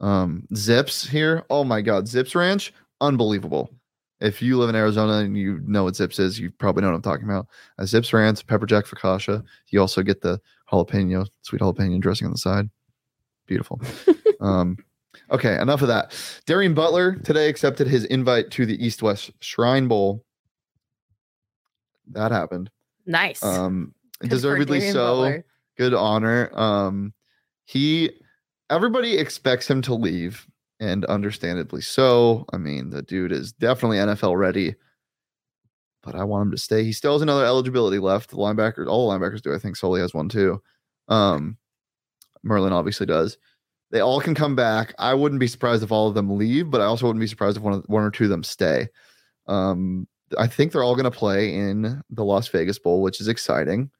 Um, 0.00 0.46
Zipps 0.54 1.06
here. 1.06 1.44
Oh 1.50 1.64
my 1.64 1.80
God, 1.80 2.04
Zipps 2.04 2.34
Ranch, 2.34 2.72
unbelievable. 3.00 3.70
If 4.20 4.42
you 4.42 4.58
live 4.58 4.68
in 4.68 4.74
Arizona 4.74 5.18
and 5.18 5.36
you 5.36 5.60
know 5.64 5.84
what 5.84 5.94
Zipps 5.94 6.18
is, 6.18 6.38
you 6.38 6.50
probably 6.50 6.82
know 6.82 6.88
what 6.88 6.96
I'm 6.96 7.02
talking 7.02 7.24
about. 7.24 7.46
A 7.78 7.84
Zipps 7.84 8.12
Ranch, 8.12 8.46
pepper 8.46 8.66
jack 8.66 8.84
focaccia. 8.84 9.44
You 9.68 9.80
also 9.80 10.02
get 10.02 10.20
the 10.20 10.40
jalapeno, 10.72 11.26
sweet 11.42 11.60
jalapeno 11.60 12.00
dressing 12.00 12.26
on 12.26 12.32
the 12.32 12.38
side. 12.38 12.68
Beautiful. 13.46 13.80
um, 14.40 14.76
okay, 15.30 15.60
enough 15.60 15.82
of 15.82 15.88
that. 15.88 16.14
Darien 16.46 16.74
Butler 16.74 17.16
today 17.16 17.48
accepted 17.48 17.86
his 17.86 18.04
invite 18.04 18.50
to 18.52 18.66
the 18.66 18.84
East 18.84 19.02
West 19.02 19.30
Shrine 19.40 19.88
Bowl. 19.88 20.24
That 22.12 22.32
happened. 22.32 22.70
Nice. 23.06 23.42
Um, 23.42 23.94
Good 24.20 24.30
deservedly 24.30 24.80
so. 24.80 25.16
Butler. 25.16 25.44
Good 25.76 25.94
honor. 25.94 26.50
Um, 26.58 27.12
he, 27.64 28.10
everybody 28.70 29.16
expects 29.18 29.68
him 29.68 29.82
to 29.82 29.94
leave, 29.94 30.46
and 30.80 31.04
understandably 31.06 31.80
so. 31.80 32.44
I 32.52 32.56
mean, 32.56 32.90
the 32.90 33.02
dude 33.02 33.32
is 33.32 33.52
definitely 33.52 33.98
NFL 33.98 34.38
ready, 34.38 34.74
but 36.02 36.14
I 36.14 36.24
want 36.24 36.46
him 36.46 36.50
to 36.52 36.58
stay. 36.58 36.84
He 36.84 36.92
still 36.92 37.12
has 37.12 37.22
another 37.22 37.44
eligibility 37.44 37.98
left. 37.98 38.30
The 38.30 38.36
linebackers, 38.36 38.88
all 38.88 39.08
the 39.08 39.18
linebackers 39.18 39.42
do. 39.42 39.54
I 39.54 39.58
think 39.58 39.76
Sully 39.76 40.00
has 40.00 40.14
one 40.14 40.28
too. 40.28 40.60
Um, 41.08 41.56
Merlin 42.42 42.72
obviously 42.72 43.06
does. 43.06 43.38
They 43.90 44.00
all 44.00 44.20
can 44.20 44.34
come 44.34 44.54
back. 44.54 44.94
I 44.98 45.14
wouldn't 45.14 45.40
be 45.40 45.46
surprised 45.46 45.82
if 45.82 45.92
all 45.92 46.08
of 46.08 46.14
them 46.14 46.36
leave, 46.36 46.70
but 46.70 46.80
I 46.80 46.84
also 46.84 47.06
wouldn't 47.06 47.20
be 47.20 47.26
surprised 47.26 47.56
if 47.56 47.62
one 47.62 47.72
of, 47.72 47.84
one 47.86 48.02
or 48.02 48.10
two 48.10 48.24
of 48.24 48.30
them 48.30 48.44
stay. 48.44 48.88
Um, 49.46 50.06
I 50.36 50.46
think 50.46 50.72
they're 50.72 50.82
all 50.82 50.94
going 50.94 51.04
to 51.04 51.10
play 51.10 51.54
in 51.54 52.02
the 52.10 52.24
Las 52.24 52.48
Vegas 52.48 52.78
Bowl, 52.78 53.00
which 53.00 53.20
is 53.20 53.28
exciting. 53.28 53.90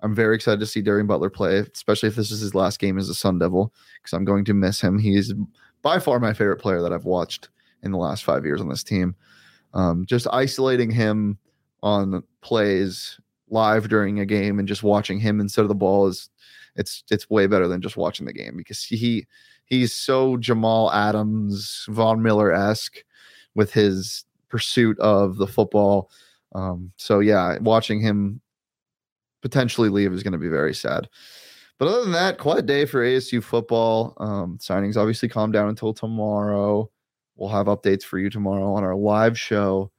I'm 0.00 0.14
very 0.14 0.34
excited 0.34 0.60
to 0.60 0.66
see 0.66 0.82
Darien 0.82 1.06
Butler 1.06 1.30
play, 1.30 1.58
especially 1.58 2.08
if 2.08 2.16
this 2.16 2.30
is 2.30 2.40
his 2.40 2.54
last 2.54 2.78
game 2.78 2.98
as 2.98 3.08
a 3.08 3.14
Sun 3.14 3.38
Devil, 3.38 3.72
because 4.02 4.12
I'm 4.12 4.24
going 4.24 4.44
to 4.46 4.54
miss 4.54 4.80
him. 4.80 4.98
He's 4.98 5.32
by 5.82 5.98
far 5.98 6.18
my 6.18 6.32
favorite 6.32 6.60
player 6.60 6.82
that 6.82 6.92
I've 6.92 7.04
watched 7.04 7.48
in 7.82 7.92
the 7.92 7.98
last 7.98 8.24
five 8.24 8.44
years 8.44 8.60
on 8.60 8.68
this 8.68 8.82
team. 8.82 9.14
Um, 9.74 10.06
just 10.06 10.26
isolating 10.32 10.90
him 10.90 11.38
on 11.82 12.22
plays 12.40 13.20
live 13.50 13.88
during 13.88 14.20
a 14.20 14.26
game 14.26 14.58
and 14.58 14.68
just 14.68 14.82
watching 14.82 15.18
him 15.18 15.40
instead 15.40 15.62
of 15.62 15.68
the 15.68 15.74
ball 15.74 16.06
is 16.06 16.28
it's 16.78 17.02
it's 17.10 17.28
way 17.28 17.46
better 17.46 17.68
than 17.68 17.82
just 17.82 17.96
watching 17.96 18.24
the 18.24 18.32
game 18.32 18.56
because 18.56 18.82
he 18.82 19.26
he's 19.66 19.92
so 19.92 20.38
Jamal 20.38 20.90
Adams, 20.92 21.84
Von 21.90 22.22
Miller 22.22 22.52
esque 22.52 23.04
with 23.54 23.72
his 23.72 24.24
pursuit 24.48 24.98
of 25.00 25.36
the 25.36 25.46
football. 25.46 26.10
Um, 26.54 26.92
so 26.96 27.18
yeah, 27.18 27.58
watching 27.60 28.00
him 28.00 28.40
potentially 29.42 29.88
leave 29.90 30.12
is 30.12 30.22
going 30.22 30.32
to 30.32 30.38
be 30.38 30.48
very 30.48 30.72
sad. 30.72 31.08
But 31.78 31.88
other 31.88 32.02
than 32.02 32.12
that, 32.12 32.38
quite 32.38 32.58
a 32.58 32.62
day 32.62 32.86
for 32.86 33.04
ASU 33.04 33.42
football. 33.42 34.14
Um, 34.18 34.58
signings 34.58 34.96
obviously 34.96 35.28
calm 35.28 35.52
down 35.52 35.68
until 35.68 35.92
tomorrow. 35.92 36.90
We'll 37.36 37.50
have 37.50 37.66
updates 37.66 38.02
for 38.02 38.18
you 38.18 38.30
tomorrow 38.30 38.72
on 38.72 38.84
our 38.84 38.96
live 38.96 39.38
show. 39.38 39.90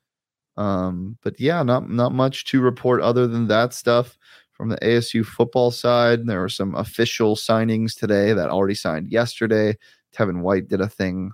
Um, 0.57 1.17
but 1.23 1.39
yeah, 1.39 1.63
not 1.63 1.89
not 1.89 2.13
much 2.13 2.45
to 2.45 2.61
report 2.61 3.01
other 3.01 3.27
than 3.27 3.47
that 3.47 3.73
stuff 3.73 4.17
from 4.59 4.67
the 4.67 4.77
ASU 4.77 5.25
football 5.25 5.71
side. 5.71 6.27
There 6.27 6.41
were 6.41 6.49
some 6.49 6.75
official 6.75 7.37
signings 7.37 7.97
today 7.97 8.33
that 8.33 8.49
already 8.49 8.75
signed 8.75 9.07
yesterday. 9.07 9.77
Tevin 10.13 10.41
White 10.41 10.67
did 10.67 10.81
a 10.81 10.89
thing 10.89 11.31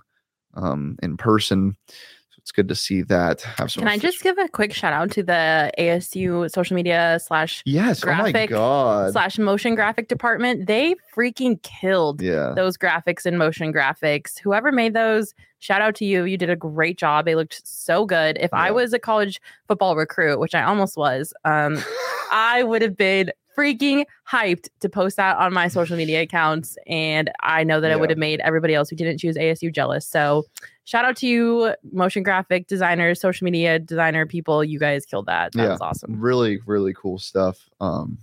um, 0.54 0.96
in 1.02 1.16
person 1.16 1.76
So 1.88 2.36
it's 2.36 2.52
good 2.52 2.68
to 2.68 2.76
see 2.76 3.02
that. 3.02 3.40
Have 3.40 3.72
some. 3.72 3.80
Can 3.80 3.88
I 3.88 3.98
just 3.98 4.22
give 4.22 4.38
a 4.38 4.46
quick 4.46 4.72
shout 4.72 4.92
out 4.92 5.10
to 5.10 5.24
the 5.24 5.72
ASU 5.76 6.48
social 6.52 6.76
media 6.76 7.18
slash 7.20 7.64
yes, 7.66 7.98
graphic 7.98 8.36
oh 8.36 8.38
my 8.38 8.46
god 8.46 9.12
slash 9.12 9.40
motion 9.40 9.74
graphic 9.74 10.06
department? 10.06 10.68
They 10.68 10.94
freaking 11.12 11.60
killed 11.64 12.22
yeah. 12.22 12.52
those 12.54 12.78
graphics 12.78 13.26
and 13.26 13.36
motion 13.36 13.72
graphics. 13.72 14.38
Whoever 14.38 14.70
made 14.70 14.94
those, 14.94 15.34
shout 15.66 15.82
out 15.82 15.94
to 15.96 16.04
you. 16.04 16.24
You 16.24 16.36
did 16.38 16.48
a 16.50 16.56
great 16.56 16.96
job. 16.96 17.24
They 17.24 17.34
looked 17.34 17.66
so 17.66 18.06
good. 18.06 18.36
If 18.40 18.50
Yeah. 18.52 18.60
I 18.60 18.70
was 18.70 18.92
a 18.92 18.98
college 18.98 19.40
football 19.66 19.96
recruit, 19.96 20.38
which 20.38 20.54
I 20.54 20.62
almost 20.62 20.96
was, 20.96 21.34
um, 21.44 21.82
I 22.32 22.62
would 22.62 22.82
have 22.82 22.96
been 22.96 23.32
freaking 23.56 24.04
hyped 24.30 24.68
to 24.80 24.88
post 24.88 25.16
that 25.16 25.36
on 25.38 25.52
my 25.52 25.66
social 25.68 25.96
media 25.96 26.20
accounts. 26.26 26.76
And 26.86 27.30
I 27.40 27.64
know 27.64 27.80
that 27.80 27.90
it 27.90 27.98
would 27.98 28.10
have 28.10 28.18
made 28.18 28.40
everybody 28.40 28.74
else 28.74 28.90
who 28.90 28.96
didn't 28.96 29.18
choose 29.18 29.36
ASU 29.36 29.72
jealous. 29.72 30.06
So 30.06 30.44
shout 30.84 31.04
out 31.04 31.16
to 31.16 31.26
you, 31.26 31.74
motion 31.90 32.22
graphic 32.22 32.66
designers, 32.68 33.20
social 33.20 33.44
media 33.46 33.78
designer 33.78 34.26
people. 34.26 34.62
You 34.62 34.78
guys 34.78 35.04
killed 35.06 35.26
that. 35.26 35.52
That 35.52 35.62
Yeah. 35.62 35.68
was 35.70 35.80
awesome. 35.80 36.20
really 36.20 36.60
really 36.66 36.92
cool 36.94 37.18
stuff 37.18 37.68
um 37.80 38.18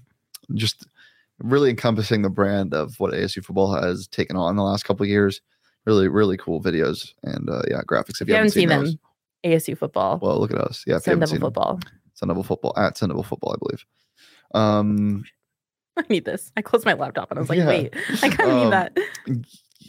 just 0.53 0.85
really 1.39 1.69
encompassing 1.71 2.21
the 2.21 2.29
brand 2.29 2.73
of 2.73 2.99
what 2.99 3.11
asu 3.13 3.43
football 3.43 3.73
has 3.73 4.07
taken 4.07 4.35
on 4.37 4.51
in 4.51 4.55
the 4.55 4.63
last 4.63 4.83
couple 4.83 5.03
of 5.03 5.09
years 5.09 5.41
really 5.85 6.07
really 6.07 6.37
cool 6.37 6.61
videos 6.61 7.13
and 7.23 7.49
uh 7.49 7.61
yeah 7.69 7.81
graphics 7.87 8.21
If 8.21 8.27
you 8.27 8.35
haven't 8.35 8.51
seen 8.51 8.69
them, 8.69 8.85
ASU 9.45 9.77
football, 9.77 10.19
well 10.21 10.39
look 10.39 10.51
at 10.51 10.57
us 10.59 10.83
yeah 10.87 10.95
you 10.95 10.99
Sun 11.01 11.11
haven't 11.13 11.19
Devil 11.21 11.27
seen 11.27 11.39
them, 11.39 11.47
football. 11.47 11.79
Sun 12.13 12.27
Devil 12.29 12.43
football 12.43 12.73
at 12.77 12.97
Sun 12.97 13.09
Devil 13.09 13.23
football 13.23 13.53
i 13.53 13.57
believe 13.63 13.85
um 14.53 15.23
I 15.97 16.03
need 16.09 16.25
this. 16.25 16.51
I 16.57 16.63
closed 16.63 16.85
my 16.85 16.93
laptop 16.93 17.29
and 17.29 17.37
I 17.37 17.41
was 17.41 17.49
like, 17.49 17.59
Yeah. 17.59 17.67
wait, 17.67 17.93
I 18.23 18.29
kind 18.29 18.49
of 18.49 18.57
Um, 18.57 18.63
need 18.63 18.71
that. 18.71 18.97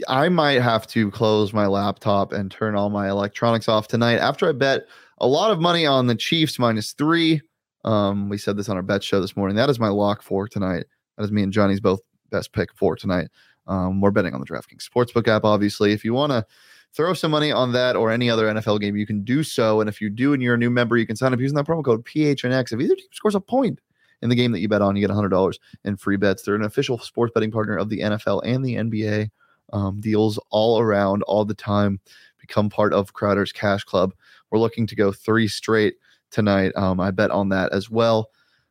I 0.07 0.29
might 0.29 0.61
have 0.61 0.87
to 0.89 1.11
close 1.11 1.55
my 1.55 1.67
laptop 1.67 2.31
and 2.33 2.51
turn 2.51 2.75
all 2.77 2.91
my 2.91 3.09
electronics 3.09 3.69
off 3.71 3.89
tonight 3.89 4.17
after 4.19 4.47
I 4.47 4.53
bet 4.53 4.83
a 5.17 5.27
lot 5.27 5.51
of 5.51 5.61
money 5.61 5.87
on 5.87 6.07
the 6.07 6.15
Chiefs 6.15 6.59
minus 6.59 6.93
three. 6.93 7.41
Um, 7.87 8.29
we 8.29 8.37
said 8.37 8.59
this 8.59 8.69
on 8.69 8.77
our 8.77 8.83
bet 8.83 9.03
show 9.03 9.19
this 9.19 9.35
morning. 9.35 9.57
That 9.57 9.71
is 9.71 9.81
my 9.81 9.89
lock 9.89 10.21
for 10.21 10.47
tonight. 10.47 10.85
That 11.17 11.25
is 11.25 11.33
me 11.33 11.43
and 11.43 11.53
Johnny's 11.55 11.81
both 11.81 12.01
best 12.31 12.53
pick 12.53 12.75
for 12.75 12.97
tonight. 12.97 13.29
Um, 13.67 14.01
we're 14.01 14.11
betting 14.11 14.35
on 14.35 14.41
the 14.41 14.47
DraftKings 14.47 14.89
Sportsbook 14.89 15.29
app, 15.29 15.45
obviously. 15.45 15.93
If 15.93 16.05
you 16.05 16.13
want 16.13 16.33
to 16.33 16.47
throw 16.93 17.13
some 17.13 17.31
money 17.31 17.51
on 17.51 17.73
that 17.73 17.97
or 17.97 18.11
any 18.11 18.31
other 18.31 18.47
NFL 18.47 18.81
game, 18.81 18.97
you 18.97 19.07
can 19.07 19.25
do 19.25 19.43
so. 19.43 19.81
And 19.81 19.89
if 19.89 20.01
you 20.01 20.11
do 20.11 20.33
and 20.33 20.43
you're 20.43 20.55
a 20.55 20.59
new 20.59 20.71
member, 20.71 20.97
you 20.97 21.07
can 21.07 21.17
sign 21.17 21.33
up 21.33 21.41
using 21.41 21.57
that 21.57 21.67
promo 21.67 21.85
code 21.85 22.05
PHNX. 22.05 22.73
If 22.73 22.81
either 22.81 22.95
team 22.95 23.07
scores 23.13 23.35
a 23.35 23.41
point 23.41 23.81
in 24.23 24.29
the 24.29 24.37
game 24.37 24.53
that 24.53 24.61
you 24.61 24.69
bet 24.69 24.83
on, 24.83 24.97
you 24.97 25.07
get 25.07 25.15
$100 25.15 25.59
in 25.85 25.97
free 25.97 26.17
bets. 26.17 26.43
They're 26.43 26.55
an 26.55 26.63
official 26.63 26.99
sports 26.99 27.33
betting 27.35 27.51
partner 27.51 27.77
of 27.77 27.89
the 27.89 28.01
NFL 28.01 28.43
and 28.45 28.65
the 28.65 28.77
NBA 28.77 29.31
um, 29.73 30.01
deals 30.01 30.39
all 30.51 30.79
around 30.79 31.23
all 31.25 31.45
the 31.45 31.55
time. 31.55 32.01
Become 32.41 32.71
part 32.71 32.93
of 32.93 33.13
Crowder's 33.13 33.53
Cash 33.53 33.85
Club. 33.85 34.13
We're 34.51 34.59
looking 34.59 34.87
to 34.87 34.95
go 34.95 35.11
three 35.11 35.49
straight 35.49 35.95
tonight. 36.31 36.73
Um, 36.77 37.01
I 37.01 37.11
bet 37.11 37.31
on 37.31 37.49
that 37.49 37.73
as 37.73 37.91
well. 37.91 38.31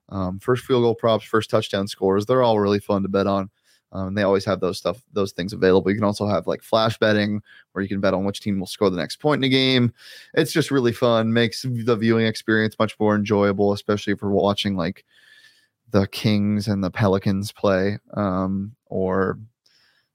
Um, 0.09 0.39
first 0.39 0.63
field 0.63 0.83
goal 0.83 0.95
props, 0.95 1.25
first 1.25 1.49
touchdown 1.49 1.87
scores. 1.87 2.25
They're 2.25 2.43
all 2.43 2.59
really 2.59 2.79
fun 2.79 3.01
to 3.03 3.09
bet 3.09 3.27
on. 3.27 3.49
Um, 3.93 4.15
they 4.15 4.23
always 4.23 4.43
have 4.45 4.59
those 4.59 4.77
stuff, 4.77 5.01
those 5.13 5.31
things 5.31 5.53
available. 5.53 5.91
You 5.91 5.97
can 5.97 6.03
also 6.03 6.27
have 6.27 6.47
like 6.47 6.63
flash 6.63 6.97
betting, 6.97 7.41
where 7.71 7.83
you 7.83 7.87
can 7.87 8.01
bet 8.01 8.13
on 8.13 8.25
which 8.25 8.41
team 8.41 8.59
will 8.59 8.67
score 8.67 8.89
the 8.89 8.97
next 8.97 9.17
point 9.17 9.39
in 9.39 9.47
a 9.47 9.49
game. 9.49 9.93
It's 10.33 10.51
just 10.51 10.71
really 10.71 10.91
fun. 10.91 11.31
Makes 11.31 11.61
the 11.61 11.95
viewing 11.95 12.25
experience 12.25 12.75
much 12.79 12.99
more 12.99 13.15
enjoyable, 13.15 13.71
especially 13.71 14.13
if 14.13 14.21
we're 14.21 14.31
watching 14.31 14.75
like 14.75 15.05
the 15.91 16.07
Kings 16.07 16.67
and 16.67 16.83
the 16.83 16.89
Pelicans 16.89 17.51
play, 17.51 17.99
um, 18.15 18.75
or 18.87 19.37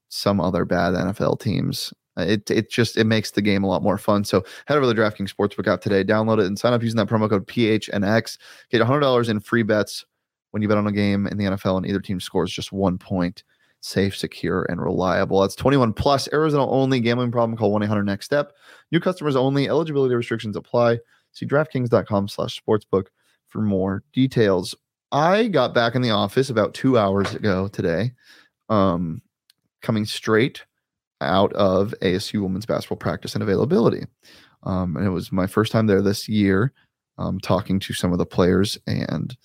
some 0.09 0.41
other 0.41 0.65
bad 0.65 0.93
NFL 0.93 1.39
teams. 1.39 1.93
It 2.17 2.51
it 2.51 2.69
just 2.69 2.97
it 2.97 3.05
makes 3.05 3.31
the 3.31 3.41
game 3.41 3.63
a 3.63 3.67
lot 3.67 3.81
more 3.81 3.97
fun. 3.97 4.25
So 4.25 4.43
head 4.65 4.77
over 4.77 4.85
to 4.85 4.93
the 4.93 5.01
DraftKings 5.01 5.33
Sportsbook 5.33 5.71
app 5.71 5.79
today, 5.79 6.03
download 6.03 6.39
it, 6.39 6.47
and 6.47 6.59
sign 6.59 6.73
up 6.73 6.83
using 6.83 6.97
that 6.97 7.07
promo 7.07 7.29
code 7.29 7.47
PHNX. 7.47 8.37
Get 8.69 8.81
hundred 8.81 8.99
dollars 9.01 9.29
in 9.29 9.39
free 9.39 9.63
bets 9.63 10.05
when 10.51 10.61
you 10.61 10.67
bet 10.67 10.77
on 10.77 10.87
a 10.87 10.91
game 10.91 11.27
in 11.27 11.37
the 11.37 11.45
NFL 11.45 11.77
and 11.77 11.85
either 11.85 12.01
team 12.01 12.19
scores 12.19 12.51
just 12.51 12.71
one 12.71 12.97
point. 12.97 13.43
Safe, 13.81 14.15
secure, 14.15 14.65
and 14.69 14.81
reliable. 14.81 15.41
That's 15.41 15.55
21 15.55 15.93
plus. 15.93 16.27
Arizona 16.33 16.69
only. 16.69 16.99
Gambling 16.99 17.31
problem? 17.31 17.57
Call 17.57 17.71
1 17.71 17.83
800 17.83 18.03
Next 18.03 18.25
Step. 18.25 18.53
New 18.91 18.99
customers 18.99 19.35
only. 19.35 19.69
Eligibility 19.69 20.15
restrictions 20.15 20.55
apply. 20.55 20.99
See 21.31 21.45
DraftKings.com/sportsbook 21.45 23.05
for 23.47 23.61
more 23.61 24.03
details. 24.13 24.75
I 25.11 25.47
got 25.47 25.73
back 25.73 25.95
in 25.95 26.01
the 26.01 26.11
office 26.11 26.49
about 26.49 26.73
two 26.73 26.97
hours 26.97 27.33
ago 27.33 27.67
today. 27.67 28.11
Um, 28.69 29.21
coming 29.81 30.05
straight 30.05 30.65
out 31.21 31.53
of 31.53 31.93
ASU 32.01 32.41
women's 32.41 32.65
basketball 32.65 32.97
practice 32.97 33.33
and 33.33 33.43
availability. 33.43 34.05
Um, 34.63 34.95
and 34.97 35.05
it 35.05 35.11
was 35.11 35.31
my 35.31 35.47
first 35.47 35.71
time 35.71 35.87
there 35.87 36.01
this 36.01 36.27
year, 36.27 36.73
um, 37.17 37.39
talking 37.39 37.79
to 37.79 37.93
some 37.93 38.11
of 38.11 38.17
the 38.17 38.25
players 38.25 38.77
and 38.87 39.35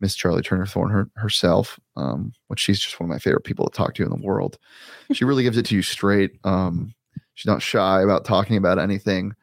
Miss 0.00 0.16
Charli 0.16 0.44
Turner 0.44 0.66
Thorne 0.66 0.90
her, 0.90 1.10
herself, 1.16 1.78
um, 1.96 2.32
which 2.46 2.60
she's 2.60 2.78
just 2.78 2.98
one 3.00 3.08
of 3.08 3.14
my 3.14 3.18
favorite 3.18 3.44
people 3.44 3.68
to 3.68 3.76
talk 3.76 3.94
to 3.94 4.04
in 4.04 4.10
the 4.10 4.16
world. 4.16 4.58
She 5.12 5.24
really 5.24 5.42
gives 5.42 5.56
it 5.56 5.64
to 5.66 5.74
you 5.74 5.80
straight. 5.82 6.32
Um, 6.44 6.94
she's 7.34 7.46
not 7.46 7.62
shy 7.62 8.02
about 8.02 8.26
talking 8.26 8.56
about 8.58 8.78
anything. 8.78 9.34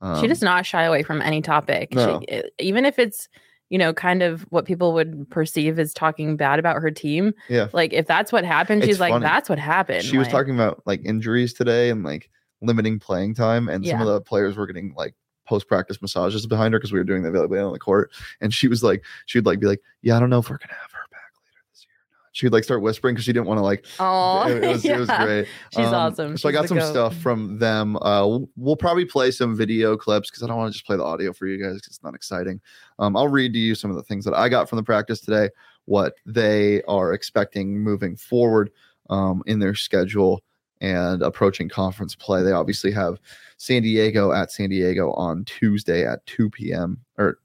Um, 0.00 0.20
she 0.20 0.26
does 0.26 0.42
not 0.42 0.66
shy 0.66 0.82
away 0.82 1.04
from 1.04 1.22
any 1.22 1.40
topic. 1.40 1.94
No. 1.94 2.20
She, 2.28 2.42
even 2.58 2.84
if 2.84 2.98
it's, 2.98 3.28
you 3.70 3.78
know, 3.78 3.94
kind 3.94 4.22
of 4.24 4.42
what 4.50 4.64
people 4.64 4.92
would 4.92 5.30
perceive 5.30 5.78
as 5.78 5.94
talking 5.94 6.36
bad 6.36 6.58
about 6.58 6.82
her 6.82 6.90
team. 6.90 7.32
Yeah. 7.48 7.68
Like 7.72 7.92
if 7.92 8.06
that's 8.06 8.32
what 8.32 8.44
happened, 8.44 8.82
It's 8.82 8.88
she's 8.88 9.00
like, 9.00 9.18
that's 9.22 9.48
what 9.48 9.58
happened. 9.60 10.02
she 10.04 10.18
was 10.18 10.26
talking 10.28 10.54
about 10.54 10.82
like 10.84 11.00
injuries 11.04 11.54
today 11.54 11.90
and 11.90 12.02
like 12.02 12.28
limiting 12.60 12.98
playing 12.98 13.34
time 13.34 13.68
and 13.68 13.86
some 13.86 14.00
of 14.00 14.06
the 14.08 14.20
players 14.20 14.56
were 14.56 14.66
getting 14.66 14.94
like 14.96 15.14
post 15.44 15.68
practice 15.68 16.00
massages 16.00 16.46
behind 16.46 16.72
her 16.74 16.78
because 16.80 16.92
we 16.92 16.98
were 16.98 17.04
doing 17.04 17.22
the 17.22 17.28
availability 17.28 17.64
on 17.66 17.72
the 17.72 17.78
court. 17.78 18.10
And 18.40 18.52
she 18.52 18.68
was 18.68 18.82
like 18.82 19.04
she 19.26 19.38
would 19.38 19.46
like 19.46 19.60
be 19.60 19.66
like 19.66 19.80
yeah 20.02 20.16
i 20.16 20.20
don't 20.20 20.30
know 20.30 20.38
if 20.38 20.48
we're 20.50 20.58
gonna 20.58 20.72
have 20.80 20.90
her 20.92 21.06
back 21.10 21.32
later 21.44 21.62
this 21.72 21.86
year 21.86 21.94
or 21.96 22.08
not. 22.12 22.28
She 22.32 22.46
would 22.46 22.52
like 22.52 22.64
start 22.64 22.82
whispering 22.82 23.14
because 23.14 23.24
she 23.24 23.32
didn't 23.32 23.46
want 23.46 23.58
to 23.58 23.62
like 23.62 23.84
Oh, 24.00 24.46
it, 24.46 24.66
was, 24.66 24.84
it 24.84 24.98
was 25.04 25.08
great. 25.08 25.46
She's 25.70 25.86
Um, 25.86 25.94
awesome. 25.94 26.36
so 26.36 26.48
i 26.48 26.52
got 26.52 26.68
some 26.68 26.78
goat. 26.78 26.90
stuff 26.90 27.16
from 27.16 27.58
them. 27.58 27.96
Uh 27.96 28.26
we'll, 28.56 28.76
probably 28.76 29.04
play 29.04 29.30
some 29.30 29.56
video 29.56 29.96
clips 29.96 30.30
because 30.30 30.42
i 30.42 30.46
don't 30.46 30.56
want 30.56 30.72
to 30.72 30.76
just 30.76 30.86
play 30.86 30.96
the 30.96 31.04
audio 31.04 31.32
for 31.32 31.46
you 31.46 31.62
guys 31.62 31.80
'cause 31.80 31.88
it's 31.88 32.02
not 32.02 32.14
exciting. 32.14 32.60
Um 32.98 33.16
i'll 33.16 33.28
read 33.28 33.52
to 33.52 33.58
you 33.58 33.74
some 33.74 33.90
of 33.90 33.96
the 33.96 34.02
things 34.02 34.24
that 34.24 34.34
i 34.34 34.48
got 34.48 34.68
from 34.68 34.76
the 34.76 34.82
practice 34.82 35.20
today 35.20 35.48
what 35.86 36.14
they 36.24 36.82
are 36.84 37.12
expecting 37.12 37.78
moving 37.78 38.16
forward 38.16 38.70
um 39.10 39.42
in 39.46 39.58
their 39.58 39.74
schedule 39.74 40.42
and 40.84 41.22
approaching 41.22 41.68
conference 41.68 42.14
play. 42.14 42.42
They 42.42 42.52
obviously 42.52 42.92
have 42.92 43.18
San 43.56 43.82
Diego 43.82 44.32
at 44.32 44.52
San 44.52 44.70
Diego 44.70 45.12
on 45.12 45.44
Tuesday 45.44 46.06
at 46.06 46.24
2 46.26 46.50
p.m. 46.50 46.98
or 47.16 47.38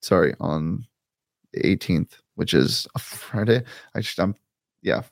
sorry, 0.00 0.34
on 0.40 0.86
the 1.52 1.60
18th, 1.60 2.18
which 2.36 2.54
is 2.54 2.86
a 2.94 2.98
Friday. 2.98 3.62
I 3.94 4.00
just 4.00 4.18
I'm 4.18 4.34
yeah, 4.82 5.02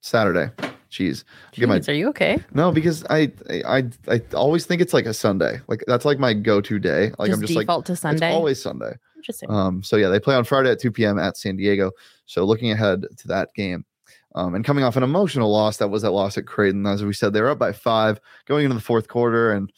Saturday. 0.00 0.50
Jeez. 0.90 1.24
Get 1.52 1.68
my 1.68 1.80
are 1.88 1.92
you 1.92 2.08
okay? 2.10 2.38
no, 2.52 2.70
because 2.70 3.04
I, 3.10 3.32
I 3.66 3.84
I 4.06 4.22
always 4.32 4.64
think 4.64 4.80
it's 4.80 4.94
like 4.94 5.06
a 5.06 5.14
Sunday. 5.14 5.60
Like 5.66 5.82
that's 5.88 6.04
like 6.04 6.20
my 6.20 6.34
go-to 6.34 6.78
day. 6.78 7.10
Like 7.18 7.30
just 7.30 7.40
I'm 7.40 7.46
just 7.46 7.56
like 7.56 7.66
default 7.66 7.86
to 7.86 7.96
Sunday. 7.96 8.28
it's 8.28 8.34
always 8.34 8.62
Sunday. 8.62 8.92
Interesting. 9.16 9.50
Um, 9.50 9.82
so 9.82 9.96
yeah, 9.96 10.08
they 10.08 10.20
play 10.20 10.36
on 10.36 10.44
Friday 10.44 10.70
at 10.70 10.78
2 10.78 10.92
p.m. 10.92 11.18
at 11.18 11.36
San 11.36 11.56
Diego. 11.56 11.90
So 12.26 12.44
looking 12.44 12.70
ahead 12.70 13.06
to 13.16 13.28
that 13.28 13.52
game. 13.54 13.84
Um, 14.34 14.54
and 14.54 14.64
coming 14.64 14.84
off 14.84 14.96
an 14.96 15.02
emotional 15.02 15.50
loss, 15.50 15.76
that 15.76 15.88
was 15.88 16.02
that 16.02 16.10
loss 16.10 16.36
at 16.36 16.46
Creighton. 16.46 16.86
As 16.86 17.04
we 17.04 17.12
said, 17.12 17.32
they 17.32 17.40
were 17.40 17.50
up 17.50 17.58
by 17.58 17.72
five 17.72 18.20
going 18.46 18.64
into 18.64 18.74
the 18.74 18.80
fourth 18.80 19.08
quarter, 19.08 19.52
and 19.52 19.72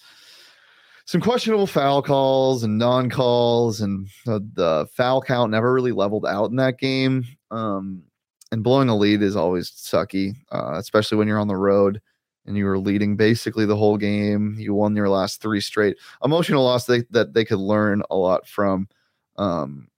some 1.04 1.20
questionable 1.20 1.66
foul 1.66 2.02
calls 2.02 2.64
and 2.64 2.78
non-calls, 2.78 3.80
and 3.80 4.08
the, 4.24 4.88
foul 4.92 5.22
count 5.22 5.50
never 5.50 5.72
really 5.72 5.92
leveled 5.92 6.26
out 6.26 6.50
in 6.50 6.56
that 6.56 6.78
game. 6.78 7.24
Um, 7.50 8.02
and 8.50 8.62
blowing 8.62 8.88
a 8.88 8.96
lead 8.96 9.22
is 9.22 9.36
always 9.36 9.70
sucky, 9.70 10.34
uh, 10.52 10.74
especially 10.74 11.18
when 11.18 11.28
you're 11.28 11.38
on 11.38 11.48
the 11.48 11.56
road 11.56 12.00
and 12.46 12.56
you 12.56 12.64
were 12.64 12.78
leading 12.78 13.16
basically 13.16 13.66
the 13.66 13.76
whole 13.76 13.96
game. 13.96 14.56
You 14.58 14.72
won 14.74 14.96
your 14.96 15.08
last 15.08 15.42
three 15.42 15.60
straight. 15.60 15.96
Emotional 16.24 16.64
loss 16.64 16.86
they, 16.86 17.02
that 17.10 17.34
they 17.34 17.44
could 17.44 17.58
learn 17.58 18.02
a 18.10 18.16
lot 18.16 18.46
from. 18.46 18.88
Um, 19.36 19.88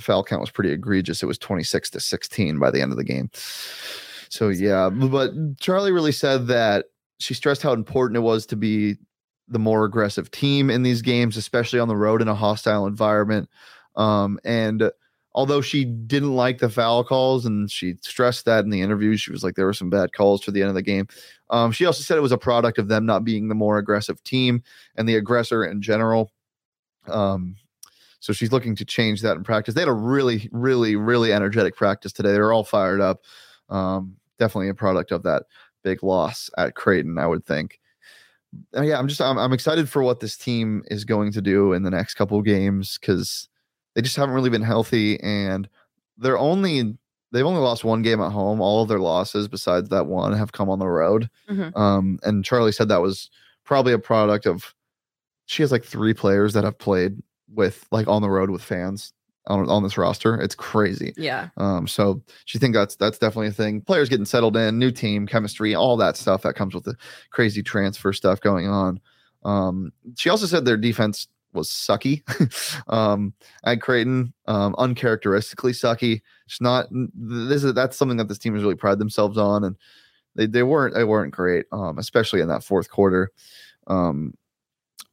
foul 0.00 0.24
count 0.24 0.40
was 0.40 0.50
pretty 0.50 0.70
egregious. 0.70 1.22
It 1.22 1.26
was 1.26 1.38
26 1.38 1.90
to 1.90 2.00
16 2.00 2.58
by 2.58 2.70
the 2.70 2.80
end 2.80 2.92
of 2.92 2.98
the 2.98 3.04
game. 3.04 3.30
So 4.28 4.48
yeah, 4.48 4.88
but 4.88 5.34
Charli 5.56 5.92
really 5.92 6.12
said 6.12 6.46
that 6.46 6.86
she 7.18 7.34
stressed 7.34 7.62
how 7.62 7.72
important 7.72 8.16
it 8.16 8.20
was 8.20 8.46
to 8.46 8.56
be 8.56 8.96
the 9.48 9.58
more 9.58 9.84
aggressive 9.84 10.30
team 10.30 10.70
in 10.70 10.82
these 10.82 11.02
games, 11.02 11.36
especially 11.36 11.78
on 11.78 11.88
the 11.88 11.96
road 11.96 12.22
in 12.22 12.28
a 12.28 12.34
hostile 12.34 12.86
environment. 12.86 13.48
Um, 13.96 14.38
and 14.44 14.90
although 15.34 15.60
she 15.60 15.84
didn't 15.84 16.34
like 16.34 16.58
the 16.58 16.70
foul 16.70 17.04
calls 17.04 17.44
and 17.44 17.70
she 17.70 17.96
stressed 18.00 18.44
that 18.46 18.64
in 18.64 18.70
the 18.70 18.80
interview, 18.80 19.16
she 19.16 19.32
was 19.32 19.44
like, 19.44 19.54
there 19.54 19.66
were 19.66 19.74
some 19.74 19.90
bad 19.90 20.12
calls 20.12 20.40
to 20.42 20.50
the 20.50 20.60
end 20.60 20.68
of 20.68 20.74
the 20.74 20.82
game. 20.82 21.06
Um, 21.50 21.72
she 21.72 21.84
also 21.84 22.02
said 22.02 22.16
it 22.16 22.22
was 22.22 22.32
a 22.32 22.38
product 22.38 22.78
of 22.78 22.88
them 22.88 23.04
not 23.04 23.24
being 23.24 23.48
the 23.48 23.54
more 23.54 23.78
aggressive 23.78 24.22
team 24.24 24.62
and 24.96 25.08
the 25.08 25.16
aggressor 25.16 25.64
in 25.64 25.82
general. 25.82 26.32
Um, 27.08 27.56
so 28.22 28.32
she's 28.32 28.52
looking 28.52 28.76
to 28.76 28.84
change 28.84 29.20
that 29.22 29.36
in 29.36 29.42
practice. 29.42 29.74
They 29.74 29.80
had 29.80 29.88
a 29.88 29.92
really, 29.92 30.48
really, 30.52 30.94
really 30.94 31.32
energetic 31.32 31.74
practice 31.74 32.12
today. 32.12 32.30
They 32.30 32.38
were 32.38 32.52
all 32.52 32.62
fired 32.62 33.00
up. 33.00 33.24
Um, 33.68 34.14
definitely 34.38 34.68
a 34.68 34.74
product 34.74 35.10
of 35.10 35.24
that 35.24 35.42
big 35.82 36.04
loss 36.04 36.48
at 36.56 36.76
Creighton, 36.76 37.18
I 37.18 37.26
would 37.26 37.44
think. 37.44 37.80
Uh, 38.76 38.82
yeah, 38.82 38.96
I'm 38.96 39.08
just 39.08 39.20
I'm, 39.20 39.38
I'm 39.38 39.52
excited 39.52 39.88
for 39.88 40.04
what 40.04 40.20
this 40.20 40.36
team 40.36 40.84
is 40.86 41.04
going 41.04 41.32
to 41.32 41.42
do 41.42 41.72
in 41.72 41.82
the 41.82 41.90
next 41.90 42.14
couple 42.14 42.40
games 42.42 42.96
because 42.96 43.48
they 43.96 44.02
just 44.02 44.14
haven't 44.14 44.36
really 44.36 44.50
been 44.50 44.62
healthy 44.62 45.18
and 45.20 45.68
they're 46.16 46.38
only 46.38 46.96
they've 47.32 47.44
only 47.44 47.60
lost 47.60 47.82
one 47.82 48.02
game 48.02 48.20
at 48.20 48.30
home. 48.30 48.60
All 48.60 48.82
of 48.82 48.88
their 48.88 49.00
losses, 49.00 49.48
besides 49.48 49.88
that 49.88 50.06
one, 50.06 50.32
have 50.32 50.52
come 50.52 50.70
on 50.70 50.78
the 50.78 50.86
road. 50.86 51.28
Mhm. 51.50 51.76
Um, 51.76 52.20
and 52.22 52.44
Charli 52.44 52.72
said 52.72 52.88
that 52.88 53.02
was 53.02 53.30
probably 53.64 53.94
a 53.94 53.98
product 53.98 54.46
of 54.46 54.76
she 55.46 55.64
has 55.64 55.72
like 55.72 55.84
three 55.84 56.14
players 56.14 56.52
that 56.52 56.62
have 56.62 56.78
played 56.78 57.20
with 57.54 57.86
like 57.90 58.08
on 58.08 58.22
the 58.22 58.30
road 58.30 58.50
with 58.50 58.62
fans 58.62 59.12
on 59.46 59.68
on 59.68 59.82
this 59.82 59.98
roster. 59.98 60.40
It's 60.40 60.54
crazy. 60.54 61.12
Yeah. 61.16 61.48
Um, 61.56 61.86
so 61.86 62.22
she 62.44 62.58
think 62.58 62.74
that's 62.74 62.96
that's 62.96 63.18
definitely 63.18 63.48
a 63.48 63.52
thing. 63.52 63.80
Players 63.80 64.08
getting 64.08 64.24
settled 64.24 64.56
in, 64.56 64.78
new 64.78 64.90
team, 64.90 65.26
chemistry, 65.26 65.74
all 65.74 65.96
that 65.96 66.16
stuff 66.16 66.42
that 66.42 66.54
comes 66.54 66.74
with 66.74 66.84
the 66.84 66.96
crazy 67.30 67.62
transfer 67.62 68.12
stuff 68.12 68.40
going 68.40 68.68
on. 68.68 69.00
Um, 69.44 69.92
she 70.16 70.30
also 70.30 70.46
said 70.46 70.64
their 70.64 70.76
defense 70.76 71.28
was 71.52 71.68
sucky. 71.68 72.22
um, 72.88 73.34
at 73.64 73.80
Creighton, 73.80 74.32
um, 74.46 74.74
uncharacteristically 74.78 75.72
sucky. 75.72 76.22
It's 76.46 76.60
not 76.60 76.88
this 77.14 77.64
is 77.64 77.74
that's 77.74 77.96
something 77.96 78.18
that 78.18 78.28
this 78.28 78.38
team 78.38 78.54
has 78.54 78.62
really 78.62 78.74
prided 78.74 78.98
themselves 78.98 79.38
on, 79.38 79.64
and 79.64 79.76
they 80.34 80.46
they 80.46 80.62
weren't 80.62 80.94
they 80.94 81.04
weren't 81.04 81.32
great, 81.32 81.66
um, 81.72 81.98
especially 81.98 82.40
in 82.40 82.48
that 82.48 82.64
fourth 82.64 82.90
quarter. 82.90 83.30
Um, 83.88 84.34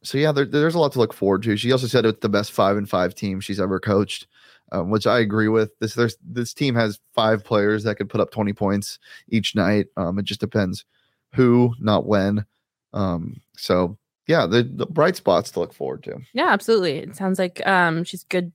so 0.02 0.18
yeah, 0.18 0.32
there, 0.32 0.44
there's 0.44 0.74
a 0.74 0.78
lot 0.78 0.92
to 0.92 0.98
look 0.98 1.12
forward 1.12 1.42
to. 1.42 1.56
She 1.56 1.72
also 1.72 1.86
said 1.86 2.06
it's 2.06 2.20
the 2.20 2.28
best 2.28 2.52
five 2.52 2.76
and 2.76 2.88
five 2.88 3.14
team 3.14 3.40
she's 3.40 3.60
ever 3.60 3.78
coached, 3.78 4.26
um, 4.72 4.90
which 4.90 5.06
I 5.06 5.18
agree 5.18 5.48
with. 5.48 5.70
This 5.78 5.94
there's 5.94 6.16
this 6.24 6.54
team 6.54 6.74
has 6.74 7.00
five 7.14 7.44
players 7.44 7.84
that 7.84 7.96
could 7.96 8.08
put 8.08 8.20
up 8.20 8.30
20 8.30 8.52
points 8.52 8.98
each 9.28 9.54
night. 9.54 9.86
Um, 9.96 10.18
it 10.18 10.24
just 10.24 10.40
depends 10.40 10.84
who, 11.34 11.74
not 11.78 12.06
when. 12.06 12.44
Um, 12.92 13.40
so 13.56 13.98
yeah, 14.26 14.46
the, 14.46 14.62
the 14.62 14.86
bright 14.86 15.16
spots 15.16 15.50
to 15.52 15.60
look 15.60 15.72
forward 15.72 16.02
to. 16.04 16.18
Yeah, 16.32 16.48
absolutely. 16.48 16.98
It 16.98 17.16
sounds 17.16 17.38
like 17.38 17.66
um 17.66 18.04
she's 18.04 18.24
good. 18.24 18.52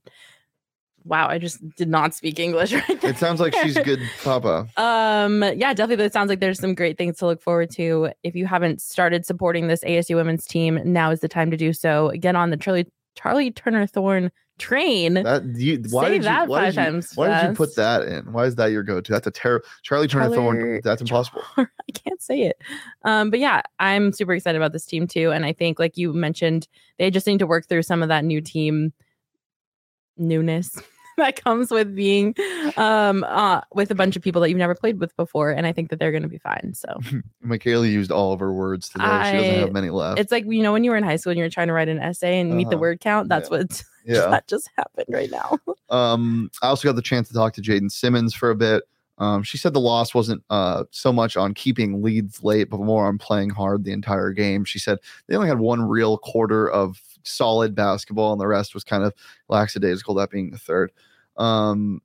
Wow, 1.06 1.28
I 1.28 1.38
just 1.38 1.66
did 1.76 1.88
not 1.88 2.14
speak 2.14 2.40
English 2.40 2.72
right 2.88 3.00
there. 3.00 3.10
It 3.10 3.18
sounds 3.18 3.40
like 3.40 3.54
she's 3.62 3.78
good, 3.78 4.00
Papa. 4.24 4.68
Um, 4.76 5.42
yeah, 5.56 5.72
definitely. 5.72 6.04
It 6.04 6.12
sounds 6.12 6.28
like 6.28 6.40
there's 6.40 6.58
some 6.58 6.74
great 6.74 6.98
things 6.98 7.18
to 7.18 7.26
look 7.26 7.40
forward 7.40 7.70
to. 7.72 8.10
If 8.24 8.34
you 8.34 8.46
haven't 8.46 8.80
started 8.80 9.24
supporting 9.24 9.68
this 9.68 9.84
ASU 9.84 10.16
women's 10.16 10.46
team, 10.46 10.80
now 10.84 11.10
is 11.12 11.20
the 11.20 11.28
time 11.28 11.50
to 11.52 11.56
do 11.56 11.72
so. 11.72 12.12
Get 12.18 12.34
on 12.34 12.50
the 12.50 12.56
Charli 12.56 12.86
Charli 13.16 13.54
Turner 13.54 13.86
Thorne 13.86 14.32
train. 14.58 15.14
That 15.14 15.44
you 15.54 15.80
why 15.90 16.04
Say 16.04 16.08
did 16.10 16.16
you 16.16 16.22
that 16.22 16.48
why 16.48 16.58
five 16.58 16.74
did 16.74 16.80
you, 16.80 16.84
times 16.86 17.12
why 17.14 17.40
did 17.40 17.48
you 17.50 17.54
put 17.54 17.76
that 17.76 18.02
in? 18.02 18.32
Why 18.32 18.46
is 18.46 18.56
that 18.56 18.66
your 18.66 18.82
go-to? 18.82 19.12
That's 19.12 19.28
a 19.28 19.30
terrible 19.30 19.64
Charli 19.88 20.10
Turner 20.10 20.34
Thorne. 20.34 20.80
That's 20.82 21.00
impossible. 21.00 21.42
I 21.56 21.66
can't 21.94 22.20
say 22.20 22.42
it. 22.42 22.60
Um, 23.04 23.30
but 23.30 23.38
yeah, 23.38 23.62
I'm 23.78 24.12
super 24.12 24.32
excited 24.32 24.56
about 24.56 24.72
this 24.72 24.86
team 24.86 25.06
too. 25.06 25.30
And 25.30 25.44
I 25.46 25.52
think, 25.52 25.78
like 25.78 25.96
you 25.96 26.12
mentioned, 26.12 26.66
they 26.98 27.12
just 27.12 27.28
need 27.28 27.38
to 27.38 27.46
work 27.46 27.68
through 27.68 27.82
some 27.82 28.02
of 28.02 28.08
that 28.08 28.24
new 28.24 28.40
team 28.40 28.92
newness 30.16 30.80
that 31.16 31.42
comes 31.42 31.70
with 31.70 31.94
being 31.94 32.34
um 32.76 33.24
uh 33.24 33.60
with 33.74 33.90
a 33.90 33.94
bunch 33.94 34.16
of 34.16 34.22
people 34.22 34.40
that 34.42 34.48
you've 34.50 34.58
never 34.58 34.74
played 34.74 35.00
with 35.00 35.14
before. 35.16 35.50
And 35.50 35.66
I 35.66 35.72
think 35.72 35.90
that 35.90 35.98
they're 35.98 36.12
gonna 36.12 36.28
be 36.28 36.38
fine. 36.38 36.72
So 36.74 36.88
Michaela 37.42 37.86
used 37.86 38.10
all 38.10 38.32
of 38.32 38.40
her 38.40 38.52
words 38.52 38.88
today. 38.88 39.04
she 39.04 39.36
doesn't 39.38 39.60
have 39.60 39.72
many 39.72 39.90
left. 39.90 40.20
it's 40.20 40.32
like 40.32 40.44
you 40.46 40.62
know 40.62 40.72
when 40.72 40.84
you 40.84 40.90
were 40.90 40.96
in 40.96 41.04
high 41.04 41.16
school 41.16 41.30
and 41.32 41.38
you 41.38 41.44
were 41.44 41.50
trying 41.50 41.68
to 41.68 41.72
write 41.72 41.88
an 41.88 41.98
essay 41.98 42.38
and 42.40 42.56
meet 42.56 42.64
the 42.70 42.76
Uh-huh. 42.76 42.80
word 42.80 43.00
count, 43.00 43.28
that's 43.28 43.50
Yeah. 43.50 43.58
what 43.58 43.84
yeah. 44.04 44.26
that 44.30 44.46
just 44.48 44.70
happened 44.76 45.06
right 45.10 45.30
now. 45.30 45.58
Um, 45.90 46.50
I 46.62 46.68
also 46.68 46.88
got 46.88 46.96
the 46.96 47.02
chance 47.02 47.28
to 47.28 47.34
talk 47.34 47.52
to 47.54 47.62
Jaddan 47.62 47.90
Simmons 47.90 48.34
for 48.34 48.50
a 48.50 48.54
bit. 48.56 48.84
Um, 49.18 49.42
she 49.42 49.56
said 49.56 49.72
the 49.72 49.80
loss 49.80 50.14
wasn't 50.14 50.42
uh, 50.50 50.84
so 50.90 51.10
much 51.12 51.38
on 51.38 51.54
keeping 51.54 52.02
leads 52.02 52.42
late, 52.44 52.68
but 52.68 52.80
more 52.80 53.06
on 53.06 53.16
playing 53.16 53.48
hard 53.48 53.84
the 53.84 53.92
entire 53.92 54.30
game. 54.30 54.64
She 54.66 54.78
said 54.78 54.98
they 55.26 55.34
only 55.36 55.48
had 55.48 55.58
one 55.58 55.80
real 55.80 56.18
quarter 56.18 56.68
of 56.70 57.00
solid 57.26 57.74
basketball, 57.74 58.32
and 58.32 58.40
the 58.40 58.46
rest 58.46 58.74
was 58.74 58.84
kind 58.84 59.04
of 59.04 59.12
lackadaisical. 59.48 60.14
That 60.14 60.30
being 60.30 60.50
the 60.50 60.58
third. 60.58 60.92
Um, 61.36 62.00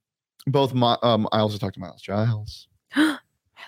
both 0.48 0.74
my, 0.74 0.98
um, 1.04 1.28
I 1.32 1.40
also 1.40 1.58
talked 1.58 1.76
to 1.76 1.80
Miles 1.80 2.02
Giles, 2.02 2.68
I 2.96 3.18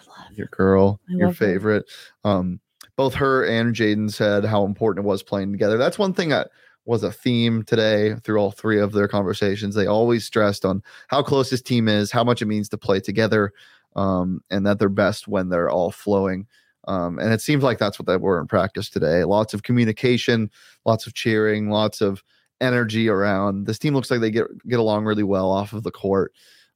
love 0.08 0.32
your 0.34 0.48
girl, 0.48 1.00
I 1.10 1.14
your 1.14 1.28
love 1.28 1.38
her. 1.38 1.46
favorite. 1.46 1.86
Um, 2.24 2.60
both 2.96 3.14
her 3.16 3.46
and 3.46 3.74
Jaddan 3.74 4.12
said 4.12 4.46
how 4.46 4.66
important 4.66 5.06
it 5.06 5.08
was 5.08 5.24
playing 5.24 5.52
together. 5.52 5.78
That's 5.78 5.98
one 6.00 6.14
thing 6.14 6.30
that 6.30 6.50
was 6.86 7.04
a 7.04 7.12
theme 7.12 7.64
today 7.64 8.16
through 8.24 8.38
all 8.38 8.52
three 8.52 8.80
of 8.80 8.92
their 8.92 9.08
conversations. 9.08 9.74
They 9.74 9.88
always 9.88 10.26
stressed 10.26 10.66
on 10.66 10.84
how 11.08 11.24
close 11.24 11.50
this 11.50 11.62
team 11.62 11.88
is, 11.88 12.12
how 12.12 12.24
much 12.24 12.42
it 12.42 12.46
means 12.46 12.70
to 12.70 12.78
play 12.78 13.00
together, 13.00 13.54
um, 13.96 14.42
and 14.52 14.66
that 14.66 14.80
they're 14.80 14.90
best 14.90 15.28
when 15.28 15.50
they're 15.50 15.70
all 15.70 15.92
flowing. 15.92 16.46
Um, 16.88 17.20
and 17.20 17.32
it 17.32 17.42
seems 17.42 17.64
like 17.64 17.80
that's 17.80 17.98
what 17.98 18.08
they 18.08 18.18
were 18.18 18.40
in 18.40 18.48
practice 18.48 18.90
today. 18.90 19.24
Lots 19.24 19.54
of 19.54 19.64
communication, 19.64 20.52
lots 20.86 21.08
of 21.08 21.14
cheering, 21.14 21.70
lots 21.70 22.02
of 22.02 22.24
energy 22.62 23.10
around. 23.10 23.68
This 23.68 23.80
team 23.80 23.94
looks 23.94 24.12
like 24.12 24.22
they 24.22 24.32
get 24.32 24.46
get 24.68 24.80
along 24.80 25.06
really 25.06 25.24
well 25.24 25.52
off 25.52 25.74
of 25.74 25.84
the 25.84 25.92
court. 25.92 26.34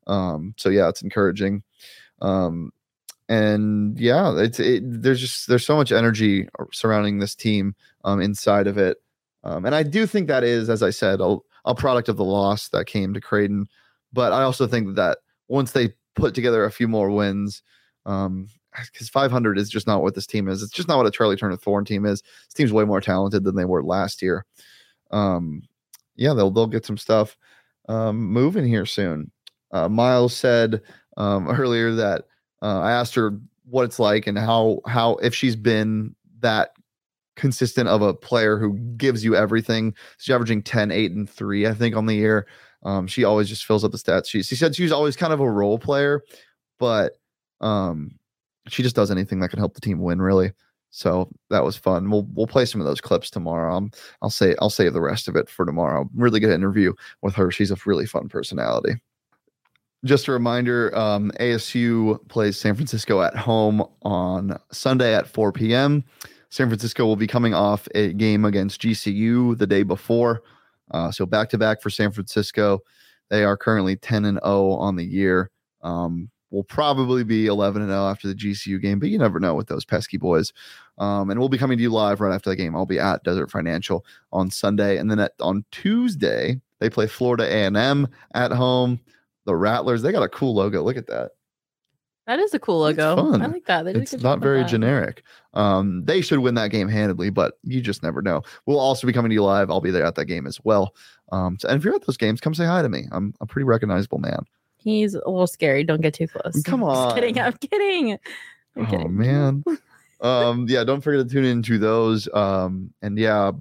Um, 0.07 0.53
so 0.57 0.69
yeah, 0.69 0.87
it's 0.89 1.01
encouraging. 1.01 1.63
Um, 2.21 2.71
and 3.29 3.99
yeah, 3.99 4.33
it's 4.37 4.59
it, 4.59 4.83
there's 4.85 5.19
just 5.19 5.47
there's 5.47 5.65
so 5.65 5.75
much 5.75 5.91
energy 5.91 6.47
surrounding 6.71 7.19
this 7.19 7.35
team 7.35 7.75
um, 8.05 8.21
inside 8.21 8.67
of 8.67 8.77
it, 8.77 8.97
um, 9.43 9.65
and 9.65 9.75
I 9.75 9.83
do 9.83 10.05
think 10.05 10.27
that 10.27 10.43
is, 10.43 10.69
as 10.69 10.81
I 10.81 10.89
said, 10.91 11.19
a, 11.19 11.37
a 11.65 11.75
product 11.75 12.07
of 12.09 12.17
the 12.17 12.23
loss 12.23 12.69
that 12.69 12.85
came 12.85 13.13
to 13.13 13.21
Creighton. 13.21 13.67
But 14.13 14.31
I 14.31 14.43
also 14.43 14.67
think 14.67 14.95
that 14.95 15.17
once 15.49 15.73
they 15.73 15.93
put 16.15 16.33
together 16.33 16.63
a 16.63 16.71
few 16.71 16.87
more 16.87 17.11
wins, 17.11 17.61
um, 18.05 18.47
because 18.86 19.10
500 19.10 19.58
is 19.58 19.69
just 19.69 19.88
not 19.88 20.01
what 20.01 20.15
this 20.15 20.27
team 20.27 20.47
is. 20.47 20.62
It's 20.62 20.71
just 20.71 20.88
not 20.88 20.97
what 20.97 21.08
a 21.08 21.12
Charli 21.12 21.38
Turner 21.38 21.58
Thorne 21.58 21.86
team 21.86 22.06
is. 22.06 22.21
This 22.21 22.53
team's 22.53 22.73
way 22.73 22.86
more 22.86 23.01
talented 23.01 23.43
than 23.43 23.56
they 23.56 23.65
were 23.65 23.84
last 23.84 24.21
year. 24.21 24.45
Um, 25.12 25.63
yeah, 26.15 26.34
they'll 26.34 26.51
they'll 26.51 26.67
get 26.67 26.86
some 26.86 26.97
stuff 26.97 27.38
um, 27.89 28.17
moving 28.17 28.65
here 28.65 28.86
soon. 28.86 29.32
Uh, 29.71 29.89
Miles 29.89 30.36
said 30.36 30.82
um, 31.17 31.47
earlier 31.49 31.91
that 31.93 32.25
uh, 32.62 32.80
I 32.80 32.91
asked 32.91 33.15
her 33.15 33.39
what 33.65 33.84
it's 33.84 33.99
like 33.99 34.27
and 34.27 34.38
how 34.38 34.82
how 34.86 35.15
if 35.15 35.34
she's 35.34 35.56
been 35.56 36.15
that 36.39 36.71
consistent 37.38 37.88
of 37.88 38.01
a 38.01 38.13
player 38.13 38.58
who 38.58 38.73
gives 38.97 39.23
you 39.23 39.36
everything. 39.36 39.93
She's 40.17 40.34
averaging 40.34 40.63
10, 40.63 40.91
8, 40.91 41.12
and 41.12 41.30
3, 41.30 41.67
I 41.67 41.73
think, 41.73 41.95
on 41.95 42.08
the 42.08 42.15
year. 42.15 42.47
Um, 42.84 43.08
she 43.08 43.23
always 43.23 43.47
just 43.47 43.65
fills 43.65 43.84
up 43.84 43.91
the 43.91 43.97
stats. 43.97 44.27
She, 44.27 44.43
she 44.43 44.56
said 44.56 44.75
she 44.75 44.84
was 44.84 44.91
always 44.91 45.15
kind 45.15 45.32
of 45.32 45.39
a 45.39 45.49
role 45.49 45.80
player, 45.80 46.23
but 46.80 47.13
um, 47.62 48.17
she 48.67 48.84
just 48.84 48.95
does 48.95 49.12
anything 49.12 49.39
that 49.39 49.49
can 49.49 49.60
help 49.60 49.73
the 49.73 49.82
team 49.82 49.99
win, 49.99 50.21
really. 50.21 50.51
So 50.89 51.30
that 51.49 51.63
was 51.63 51.75
fun. 51.75 52.10
We'll 52.10 52.27
we'll 52.34 52.47
play 52.47 52.65
some 52.65 52.82
of 52.82 52.88
those 52.88 53.01
clips 53.01 53.30
tomorrow. 53.30 53.89
I'll 54.21 54.30
say 54.30 54.56
I'll 54.60 54.69
save 54.69 54.93
the 54.93 55.01
rest 55.01 55.27
of 55.27 55.36
it 55.36 55.49
for 55.49 55.65
tomorrow. 55.65 56.10
Really 56.15 56.39
good 56.39 56.51
interview 56.53 56.93
with 57.21 57.36
her. 57.36 57.51
She's 57.51 57.71
a 57.71 57.77
really 57.86 58.06
fun 58.06 58.30
personality. 58.30 58.95
Just 60.06 60.27
a 60.27 60.32
reminder, 60.32 60.95
um, 60.97 61.32
ASU 61.39 62.25
plays 62.30 62.58
San 62.58 62.75
Francisco 62.75 63.21
at 63.21 63.36
home 63.36 63.84
on 64.03 64.58
Sunday 64.71 65.15
at 65.15 65.27
4 65.27 65.51
p.m. 65.51 66.03
San 66.49 66.67
Francisco 66.67 67.06
will 67.06 67.15
be 67.15 67.27
coming 67.27 67.53
off 67.53 67.88
a 67.95 68.13
game 68.13 68.45
against 68.45 68.82
GCU 68.82 69.58
the 69.58 69.67
day 69.67 69.84
before. 69.84 70.43
Uh, 70.91 71.12
so 71.12 71.25
back 71.25 71.49
to 71.49 71.58
back 71.58 71.82
for 71.82 71.89
San 71.89 72.12
Francisco. 72.12 72.80
They 73.30 73.43
are 73.43 73.58
currently 73.58 73.97
10 73.97 74.25
and 74.25 74.39
0 74.45 74.71
on 74.73 74.95
the 74.95 75.03
year. 75.03 75.51
Um, 75.82 76.30
will 76.51 76.63
probably 76.63 77.23
be 77.23 77.47
11 77.47 77.81
and 77.81 77.91
0 77.91 78.07
after 78.07 78.27
the 78.27 78.36
GCU 78.36 78.81
game, 78.81 78.99
but 78.99 79.10
you 79.10 79.17
never 79.17 79.39
know 79.39 79.55
with 79.55 79.67
those 79.67 79.86
pesky 79.86 80.17
boys. 80.17 80.53
Um, 80.97 81.29
and 81.29 81.39
we'll 81.39 81.49
be 81.49 81.57
coming 81.57 81.77
to 81.77 81.81
you 81.81 81.89
live 81.89 82.21
right 82.21 82.33
after 82.33 82.49
the 82.49 82.55
game. 82.55 82.75
I'll 82.75 82.86
be 82.86 82.99
at 82.99 83.23
Desert 83.23 83.51
Financial 83.51 84.05
on 84.31 84.49
Sunday, 84.49 84.97
and 84.97 85.12
then 85.12 85.19
at, 85.19 85.33
on 85.41 85.65
Tuesday 85.71 86.60
they 86.79 86.89
play 86.89 87.07
Florida 87.07 87.43
A&M 87.43 88.07
at 88.33 88.51
home. 88.51 88.99
The 89.45 89.55
Rattlers, 89.55 90.01
they 90.01 90.12
got 90.12 90.23
a 90.23 90.29
cool 90.29 90.55
logo. 90.55 90.83
Look 90.83 90.97
at 90.97 91.07
that. 91.07 91.31
That 92.27 92.39
is 92.39 92.53
a 92.53 92.60
cool 92.60 92.86
It's 92.88 92.97
logo. 92.97 93.41
I 93.41 93.45
like 93.47 93.65
that. 93.67 93.86
They 93.86 93.93
did 93.93 93.99
a 93.99 94.03
it's 94.03 94.21
not 94.21 94.39
very 94.41 94.60
that. 94.60 94.67
generic. 94.67 95.23
Um, 95.53 96.03
they 96.03 96.19
should 96.19 96.39
win 96.39 96.55
that 96.55 96.71
game 96.71 96.89
handedly, 96.89 97.29
but 97.29 97.53
you 97.63 97.79
just 97.79 98.03
never 98.03 98.21
know. 98.21 98.41
We'll 98.65 98.81
also 98.81 99.07
be 99.07 99.13
coming 99.13 99.29
to 99.29 99.33
you 99.33 99.43
live. 99.43 99.71
I'll 99.71 99.79
be 99.79 99.91
there 99.91 100.03
at 100.03 100.15
that 100.15 100.25
game 100.25 100.45
as 100.45 100.60
well. 100.65 100.93
Um, 101.31 101.57
so, 101.57 101.69
and 101.69 101.77
if 101.77 101.86
you're 101.86 101.95
at 101.95 102.05
those 102.05 102.17
games, 102.17 102.41
come 102.41 102.53
say 102.53 102.65
hi 102.65 102.81
to 102.81 102.89
me. 102.89 103.05
I'm 103.13 103.33
a 103.39 103.45
pretty 103.45 103.63
recognizable 103.63 104.17
man. 104.17 104.45
He's 104.88 105.15
a 105.15 105.17
little 105.30 105.47
scary. 105.47 105.84
Don't 105.84 106.00
get 106.02 106.13
too 106.13 106.28
close. 106.28 106.63
Come 106.63 106.80
Just 106.86 107.15
kidding. 107.15 107.39
on. 107.39 107.45
I'm 107.47 107.54
kidding. 107.54 108.12
I'm 108.13 108.19
Oh 108.78 108.86
kidding. 108.86 109.17
man. 109.17 109.63
um, 110.21 110.65
yeah, 110.69 110.84
don't 110.86 111.02
forget 111.02 111.28
to 111.28 111.34
tune 111.34 111.43
into 111.43 111.78
those. 111.78 112.30
Um, 112.34 112.93
and 113.02 113.17
yeah, 113.19 113.52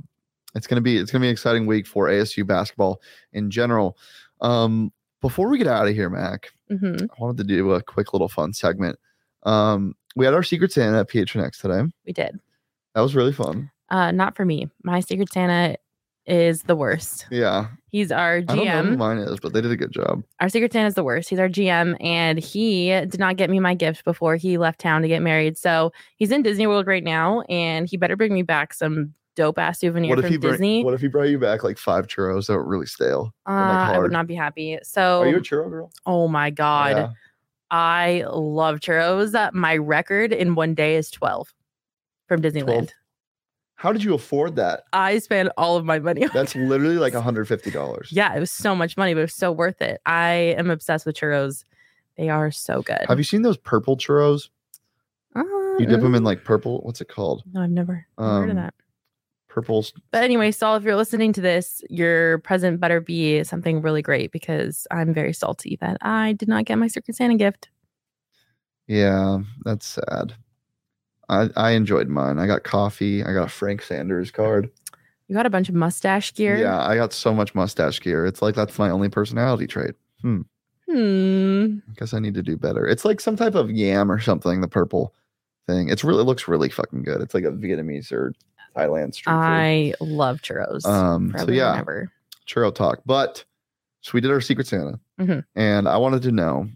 it's 0.55 0.67
gonna 0.69 0.81
be 0.81 0.99
it's 0.99 1.11
gonna 1.11 1.23
be 1.23 1.29
an 1.29 1.33
exciting 1.33 1.67
week 1.67 1.87
for 1.87 2.07
ASU 2.09 2.47
basketball 2.47 3.01
in 3.33 3.51
general. 3.51 3.97
Um, 4.41 4.93
before 5.21 5.49
we 5.49 5.59
get 5.59 5.67
out 5.67 5.89
of 5.89 5.95
here, 5.95 6.09
Mac, 6.11 6.53
Mhm. 6.71 7.03
I 7.03 7.15
wanted 7.19 7.39
to 7.39 7.45
do 7.45 7.73
a 7.73 7.83
quick 7.83 8.13
little 8.13 8.29
fun 8.29 8.53
segment. 8.53 8.99
Um, 9.43 9.95
we 10.15 10.25
had 10.25 10.35
our 10.35 10.43
Secret 10.45 10.71
Santa 10.73 11.01
at 11.01 11.09
PHNX 11.11 11.61
today. 11.61 11.83
We 12.07 12.13
did. 12.13 12.39
That 12.95 13.01
was 13.01 13.15
really 13.17 13.33
fun. 13.33 13.71
Uh, 13.91 14.11
not 14.13 14.37
for 14.37 14.45
me. 14.45 14.69
My 14.83 15.01
Secret 15.01 15.33
Santa 15.33 15.77
is 16.27 16.63
the 16.63 16.77
worst. 16.77 17.27
Yeah, 17.31 17.69
He's 17.93 18.11
our 18.13 18.37
I 18.37 18.41
don't 18.43 18.65
know 18.65 18.83
who 18.83 18.91
GM. 18.95 18.97
mine 18.99 19.19
is, 19.19 19.39
but 19.41 19.53
they 19.53 19.61
did 19.61 19.71
a 19.71 19.77
good 19.77 19.93
job. 19.93 20.23
Our 20.41 20.49
Secret 20.49 20.73
Santa 20.73 20.89
is 20.89 20.95
the 20.95 21.05
worst. 21.05 21.29
He's 21.31 21.39
our 21.39 21.49
GM, 21.49 21.97
and 22.03 22.39
he 22.39 22.89
did 22.89 23.19
not 23.19 23.37
get 23.37 23.49
me 23.49 23.61
my 23.61 23.75
gift 23.75 24.05
before 24.05 24.37
he 24.37 24.59
left 24.59 24.81
town 24.81 25.03
to 25.03 25.09
get 25.09 25.23
married. 25.23 25.57
So 25.57 25.93
he's 26.17 26.31
in 26.33 26.43
Disney 26.43 26.67
World 26.67 26.87
right 26.87 27.05
now, 27.05 27.41
and 27.43 27.89
he 27.89 27.97
better 27.97 28.17
bring 28.17 28.35
me 28.35 28.43
back 28.43 28.75
some 28.75 29.15
dope 29.37 29.59
ass 29.59 29.81
souvenir 29.81 30.09
What 30.11 30.19
if 30.19 30.25
from 30.25 30.33
he 30.33 30.39
bring, 30.39 30.53
Disney. 30.53 30.85
What 30.85 30.95
if 30.95 31.01
he 31.01 31.09
brought 31.09 31.29
you 31.29 31.39
back 31.39 31.63
like 31.63 31.79
five 31.79 32.07
churros 32.07 32.47
that 32.49 32.55
were 32.55 32.67
really 32.67 32.87
stale? 32.87 33.33
uh, 33.49 33.53
like 33.53 33.97
I 33.97 33.99
would 33.99 34.13
not 34.13 34.27
be 34.27 34.35
happy. 34.35 34.79
So, 34.83 35.21
Are 35.21 35.29
you 35.29 35.37
a 35.37 35.41
churro 35.41 35.71
girl? 35.71 35.93
oh 36.07 36.27
my 36.29 36.51
god, 36.51 36.97
Yeah. 36.97 37.09
I 37.71 38.25
love 38.31 38.81
churros. 38.81 39.53
My 39.53 39.77
record 39.77 40.33
in 40.33 40.55
one 40.55 40.75
day 40.75 40.97
is 40.97 41.11
twelve 41.11 41.53
from 42.29 42.41
Disneyland. 42.43 42.65
12? 42.65 42.89
How 43.77 43.93
did 43.93 44.03
you 44.03 44.15
afford 44.15 44.57
that? 44.57 44.85
I 44.93 45.19
spent 45.19 45.51
all 45.59 45.77
of 45.77 45.85
my 45.85 45.99
money. 45.99 46.25
on 46.25 46.31
That's 46.33 46.55
literally 46.57 46.97
like 46.97 47.13
$150. 47.13 48.07
Yeah, 48.11 48.35
it 48.35 48.41
was 48.41 48.51
so 48.51 48.75
much 48.75 48.97
money, 48.97 49.13
but 49.15 49.21
it 49.21 49.25
was 49.25 49.35
so 49.35 49.53
worth 49.53 49.83
it. 49.83 50.01
I 50.07 50.55
am 50.59 50.71
obsessed 50.71 51.05
with 51.07 51.17
churros. 51.17 51.65
They 52.17 52.31
are 52.31 52.51
so 52.51 52.81
good. 52.83 53.05
Have 53.07 53.19
you 53.19 53.25
seen 53.25 53.43
those 53.43 53.59
purple 53.59 53.97
churros? 53.99 54.49
Uh, 55.35 55.43
You 55.79 55.85
dip 55.87 56.01
them 56.01 56.15
in 56.15 56.25
like 56.25 56.43
purple. 56.45 56.81
What's 56.81 57.03
it 57.03 57.09
called? 57.09 57.43
No, 57.53 57.61
I've 57.61 57.71
never, 57.71 58.07
never 58.19 58.31
heard 58.41 58.45
of 58.45 58.57
Um, 58.57 58.57
that. 58.57 58.75
Purple. 59.49 59.81
s- 59.81 59.93
But 60.11 60.25
anyway, 60.25 60.51
Saul, 60.53 60.77
if 60.77 60.83
you're 60.83 60.97
listening 60.97 61.35
to 61.35 61.41
this, 61.43 61.83
your 61.91 62.39
present 62.39 62.81
better 62.81 63.01
be 63.01 63.45
something 63.45 63.83
really 63.83 64.01
great 64.03 64.33
because 64.33 64.87
I'm 64.91 65.13
very 65.13 65.35
salty 65.35 65.77
that 65.83 65.99
I 66.01 66.33
did 66.33 66.49
not 66.49 66.65
get 66.65 66.77
my 66.79 66.87
Secret 66.89 67.15
Santa 67.17 67.37
gift. 67.37 67.69
Yeah, 68.87 69.41
that's 69.65 69.87
sad. 69.87 70.35
I 71.29 71.49
I 71.57 71.71
enjoyed 71.73 72.09
mine. 72.09 72.39
I 72.39 72.47
got 72.47 72.63
coffee. 72.65 73.23
I 73.25 73.33
got 73.33 73.45
a 73.45 73.49
Frank 73.49 73.83
Sanders 73.83 74.31
card. 74.31 74.71
You 75.29 75.35
got 75.35 75.47
a 75.47 75.51
bunch 75.51 75.69
of 75.69 75.75
mustache 75.75 76.33
gear. 76.35 76.57
Yeah, 76.57 76.79
I 76.87 76.95
got 76.95 77.13
so 77.13 77.35
much 77.35 77.55
mustache 77.55 78.01
gear. 78.01 78.25
It's 78.27 78.43
like 78.43 78.55
that's 78.55 78.79
my 78.79 78.91
only 78.91 79.09
personality 79.09 79.67
trait. 79.67 79.95
Hmm. 80.23 80.43
Hmm. 80.89 81.79
I 81.91 81.95
guess 81.97 82.15
I 82.15 82.21
need 82.21 82.35
to 82.35 82.43
do 82.43 82.57
better. 82.57 82.87
It's 82.87 83.05
like 83.05 83.21
some 83.21 83.37
type 83.37 83.55
of 83.55 83.71
yam 83.71 84.11
or 84.11 84.21
something. 84.21 84.61
The 84.61 84.69
purple 84.69 85.13
thing. 85.67 85.89
It's 85.89 86.05
really 86.05 86.21
it 86.23 86.27
looks 86.27 86.47
really 86.47 86.69
fucking 86.69 87.03
good. 87.03 87.21
It's 87.21 87.35
like 87.35 87.45
a 87.45 87.51
Vietnamese 87.51 88.13
or 88.13 88.33
Thailand 88.77 89.15
street 89.15 89.33
food. 89.33 89.41
I 89.41 89.95
love 90.01 90.43
churros. 90.43 90.87
Um, 90.87 91.35
so 91.39 91.51
yeah, 91.51 91.77
ever. 91.79 92.11
churro 92.47 92.73
talk. 92.73 93.01
But 93.05 93.45
so 94.03 94.13
we 94.15 94.21
did 94.21 94.31
our 94.31 94.41
Secret 94.41 94.69
Santa, 94.69 95.01
Mhm. 95.19 95.45
and 95.57 95.89
I 95.89 95.97
wanted 95.97 96.23
to 96.23 96.31
know 96.31 96.69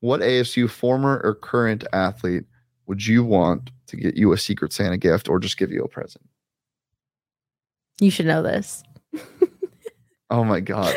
what 0.00 0.20
ASU 0.22 0.68
former 0.70 1.20
or 1.22 1.34
current 1.34 1.84
athlete 1.92 2.44
would 2.88 3.06
you 3.06 3.22
want 3.22 3.70
to 3.86 3.96
get 3.96 4.16
you 4.16 4.32
a 4.32 4.38
Secret 4.38 4.72
Santa 4.72 4.96
gift 4.96 5.28
or 5.28 5.38
just 5.38 5.56
give 5.56 5.70
you 5.70 5.82
a 5.84 5.88
present? 5.88 6.24
You 8.00 8.10
should 8.10 8.26
know 8.26 8.42
this. 8.42 8.82
Oh 10.30 10.44
my 10.44 10.60
god, 10.60 10.94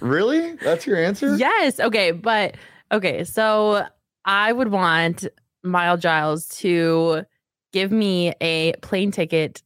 really? 0.00 0.54
That's 0.56 0.86
your 0.86 0.96
answer? 0.96 1.36
Yes. 1.36 1.78
Okay. 1.78 2.10
But 2.10 2.56
okay. 2.90 3.24
So 3.24 3.84
I 4.24 4.52
would 4.52 4.68
want 4.68 5.26
Miles 5.62 6.00
Giles 6.00 6.48
to 6.58 7.24
give 7.72 7.92
me 7.92 8.32
a 8.40 8.72
plane 8.82 9.10
ticket 9.10 9.62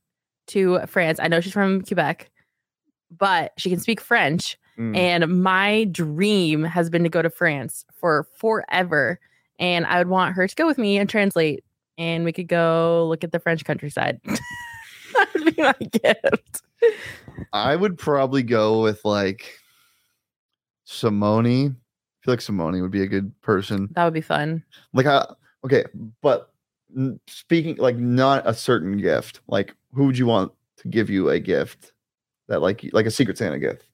to 0.49 0.81
France. 0.87 1.19
I 1.21 1.29
know 1.29 1.41
she's 1.41 1.53
from 1.53 1.83
Quebec, 1.83 2.31
but 3.11 3.53
she 3.57 3.71
can 3.71 3.81
speak 3.81 4.01
French. 4.01 4.59
Mm. 4.79 4.97
And 4.97 5.43
my 5.43 5.85
dream 5.85 6.63
has 6.65 6.89
been 6.91 7.03
to 7.03 7.09
go 7.09 7.23
to 7.23 7.31
France 7.31 7.85
for 7.95 8.27
forever. 8.37 9.19
And 9.59 9.87
I 9.87 9.99
would 9.99 10.09
want 10.09 10.35
her 10.35 10.47
to 10.47 10.55
go 10.55 10.67
with 10.67 10.79
me 10.79 10.99
and 10.99 11.09
translate. 11.09 11.65
And 11.97 12.25
we 12.25 12.33
could 12.33 12.49
go 12.49 13.07
look 13.09 13.25
at 13.25 13.33
the 13.33 13.41
French 13.41 13.65
countryside. 13.65 14.21
that 14.25 15.29
would 15.35 15.57
be 15.57 15.63
my 15.63 15.73
gift. 15.93 16.63
I 17.53 17.77
would 17.77 17.99
probably 17.99 18.43
go 18.43 18.83
with 18.83 19.05
like 19.05 19.59
Simone. 20.85 21.47
I 21.47 22.25
feel 22.25 22.33
like 22.33 22.41
Simone 22.41 22.81
would 22.81 22.91
be 22.91 23.03
a 23.03 23.07
good 23.07 23.33
person. 23.43 23.89
That 23.93 24.05
would 24.05 24.15
be 24.15 24.21
fun. 24.21 24.63
Like 24.93 25.07
I 25.07 25.27
okay, 25.65 25.85
but 26.23 26.53
speaking 27.27 27.77
like 27.77 27.97
not 27.97 28.47
a 28.47 28.55
certain 28.55 28.99
gift. 28.99 29.41
Like 29.49 29.75
who 29.93 30.07
would 30.07 30.19
you 30.19 30.27
want 30.27 30.53
to 30.79 30.89
give 30.89 31.11
you 31.11 31.31
a 31.31 31.41
gift 31.41 31.93
that 32.49 32.63
like 32.63 32.89
like 32.93 33.07
a 33.07 33.11
Secret 33.11 33.39
Santa 33.39 33.59
gift? 33.59 33.88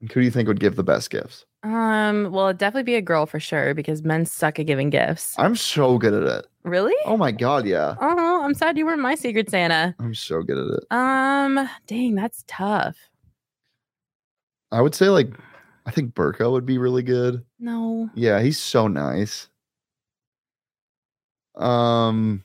Who 0.00 0.06
do 0.08 0.20
you 0.20 0.30
think 0.30 0.46
would 0.48 0.60
give 0.60 0.76
the 0.76 0.84
best 0.84 1.10
gifts? 1.10 1.44
Um, 1.62 2.30
well, 2.30 2.48
it'd 2.48 2.58
definitely 2.58 2.84
be 2.84 2.94
a 2.96 3.02
girl 3.02 3.26
for 3.26 3.40
sure 3.40 3.74
because 3.74 4.02
men 4.02 4.26
suck 4.26 4.58
at 4.58 4.66
giving 4.66 4.90
gifts. 4.90 5.34
I'm 5.38 5.56
so 5.56 5.98
good 5.98 6.14
at 6.14 6.22
it. 6.22 6.46
Really? 6.64 6.94
Oh 7.06 7.16
my 7.16 7.32
god, 7.32 7.66
yeah. 7.66 7.94
Oh, 8.00 8.42
I'm 8.44 8.54
sad 8.54 8.76
you 8.76 8.84
weren't 8.86 9.00
my 9.00 9.14
secret 9.14 9.50
Santa. 9.50 9.94
I'm 9.98 10.14
so 10.14 10.42
good 10.42 10.58
at 10.58 10.78
it. 10.78 10.84
Um, 10.90 11.68
dang, 11.86 12.14
that's 12.14 12.44
tough. 12.46 12.96
I 14.70 14.80
would 14.82 14.94
say 14.94 15.08
like 15.08 15.32
I 15.86 15.90
think 15.92 16.14
Burko 16.14 16.50
would 16.52 16.66
be 16.66 16.76
really 16.78 17.02
good. 17.02 17.44
No. 17.58 18.10
Yeah, 18.14 18.40
he's 18.40 18.58
so 18.58 18.88
nice. 18.88 19.48
Um 21.54 22.44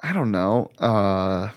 I 0.00 0.12
don't 0.12 0.32
know. 0.32 0.70
Uh 0.78 1.50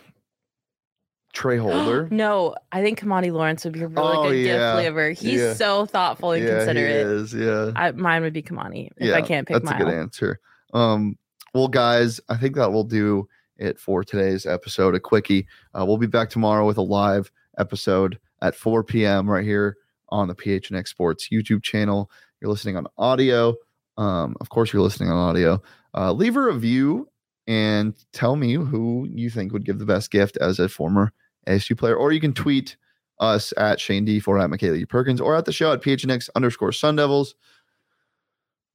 Trey 1.36 1.58
Holder. 1.58 2.08
no, 2.12 2.56
I 2.72 2.82
think 2.82 3.00
Kimani 3.00 3.32
Lawrence 3.32 3.64
would 3.66 3.74
be 3.74 3.82
a 3.82 3.88
really 3.88 4.18
Oh, 4.18 4.30
good 4.30 4.38
yeah. 4.46 4.74
gift 4.76 4.84
giver. 4.86 5.12
He's 5.12 5.40
Yeah. 5.42 5.54
so 5.54 5.86
thoughtful 5.86 6.32
and 6.32 6.44
yeah, 6.44 6.50
he 6.52 6.56
considerate. 6.66 7.06
is. 7.08 7.34
Yeah. 7.34 7.72
I, 7.76 7.92
mine 7.92 8.24
would 8.24 8.34
be 8.34 8.42
Kimani 8.42 8.90
if 8.98 9.14
I 9.14 9.22
can't 9.22 9.48
pick 9.48 9.62
that's 9.62 9.72
a 9.80 9.84
good 9.84 9.94
answer. 9.94 10.40
Um, 10.74 11.18
well, 11.54 11.68
guys, 11.68 12.20
I 12.30 12.38
think 12.38 12.56
that 12.56 12.72
will 12.72 12.84
do 12.84 13.28
it 13.58 13.80
for 13.80 14.04
today's 14.04 14.46
episode. 14.46 14.96
A 14.96 15.00
quickie. 15.00 15.48
Uh, 15.74 15.86
we'll 15.86 15.98
be 15.98 16.08
back 16.08 16.30
tomorrow 16.30 16.66
with 16.66 16.78
a 16.78 16.82
live 16.82 17.32
episode 17.58 18.18
at 18.42 18.56
4 18.56 18.84
p.m. 18.84 19.30
right 19.30 19.46
here 19.46 19.78
on 20.10 20.28
the 20.28 20.36
PHNX 20.36 20.88
Sports 20.90 21.30
YouTube 21.32 21.64
channel. 21.64 22.10
You're 22.42 22.50
listening 22.52 22.76
on 22.78 22.88
audio. 22.98 23.56
Um, 23.98 24.36
of 24.42 24.50
course, 24.50 24.74
you're 24.74 24.82
listening 24.82 25.10
on 25.10 25.18
audio. 25.18 25.62
Uh, 25.94 26.12
leave 26.12 26.36
a 26.36 26.42
review 26.42 27.08
and 27.48 27.94
tell 28.12 28.36
me 28.36 28.54
who 28.54 29.08
you 29.10 29.30
think 29.30 29.54
would 29.54 29.64
give 29.66 29.80
the 29.80 29.86
best 29.86 30.12
gift 30.12 30.36
as 30.38 30.60
a 30.60 30.68
former 30.68 31.14
ASU 31.48 31.78
player, 31.78 31.96
or 31.96 32.12
you 32.12 32.20
can 32.20 32.34
tweet 32.34 32.76
us 33.20 33.54
at 33.58 33.80
Shane 33.80 34.06
D 34.06 34.20
for 34.20 34.40
at 34.40 34.50
Michaela 34.50 34.78
U. 34.78 34.88
Perkins 34.88 35.22
or 35.22 35.36
at 35.36 35.46
the 35.46 35.54
show 35.54 35.72
at 35.72 35.82
PHNX 35.82 36.30
underscore 36.36 36.72
Sun 36.72 36.98
Devils. 36.98 37.36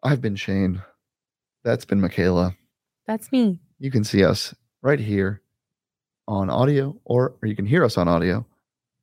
I've 0.03 0.21
been 0.21 0.37
Shane. 0.37 0.83
That's 1.63 1.85
been 1.85 2.01
Michaela. 2.01 2.57
That's 3.07 3.31
me. 3.33 3.59
You 3.79 3.91
can 3.91 4.05
see 4.05 4.25
us 4.25 4.55
right 4.83 5.01
here 5.01 5.43
on 6.27 6.49
audio, 6.49 6.97
or, 7.05 7.35
or 7.43 7.49
you 7.49 7.57
can 7.57 7.67
hear 7.67 7.85
us 7.85 7.99
on 7.99 8.09
audio, 8.09 8.47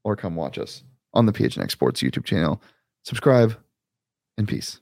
or 0.03 0.15
come 0.15 0.35
watch 0.35 0.57
us 0.57 0.83
on 1.13 1.25
the 1.25 1.33
PHNX 1.33 1.71
Sports 1.71 2.01
YouTube 2.01 2.23
channel. 2.23 2.61
Subscribe 3.03 3.57
and 4.37 4.47
peace. 4.47 4.79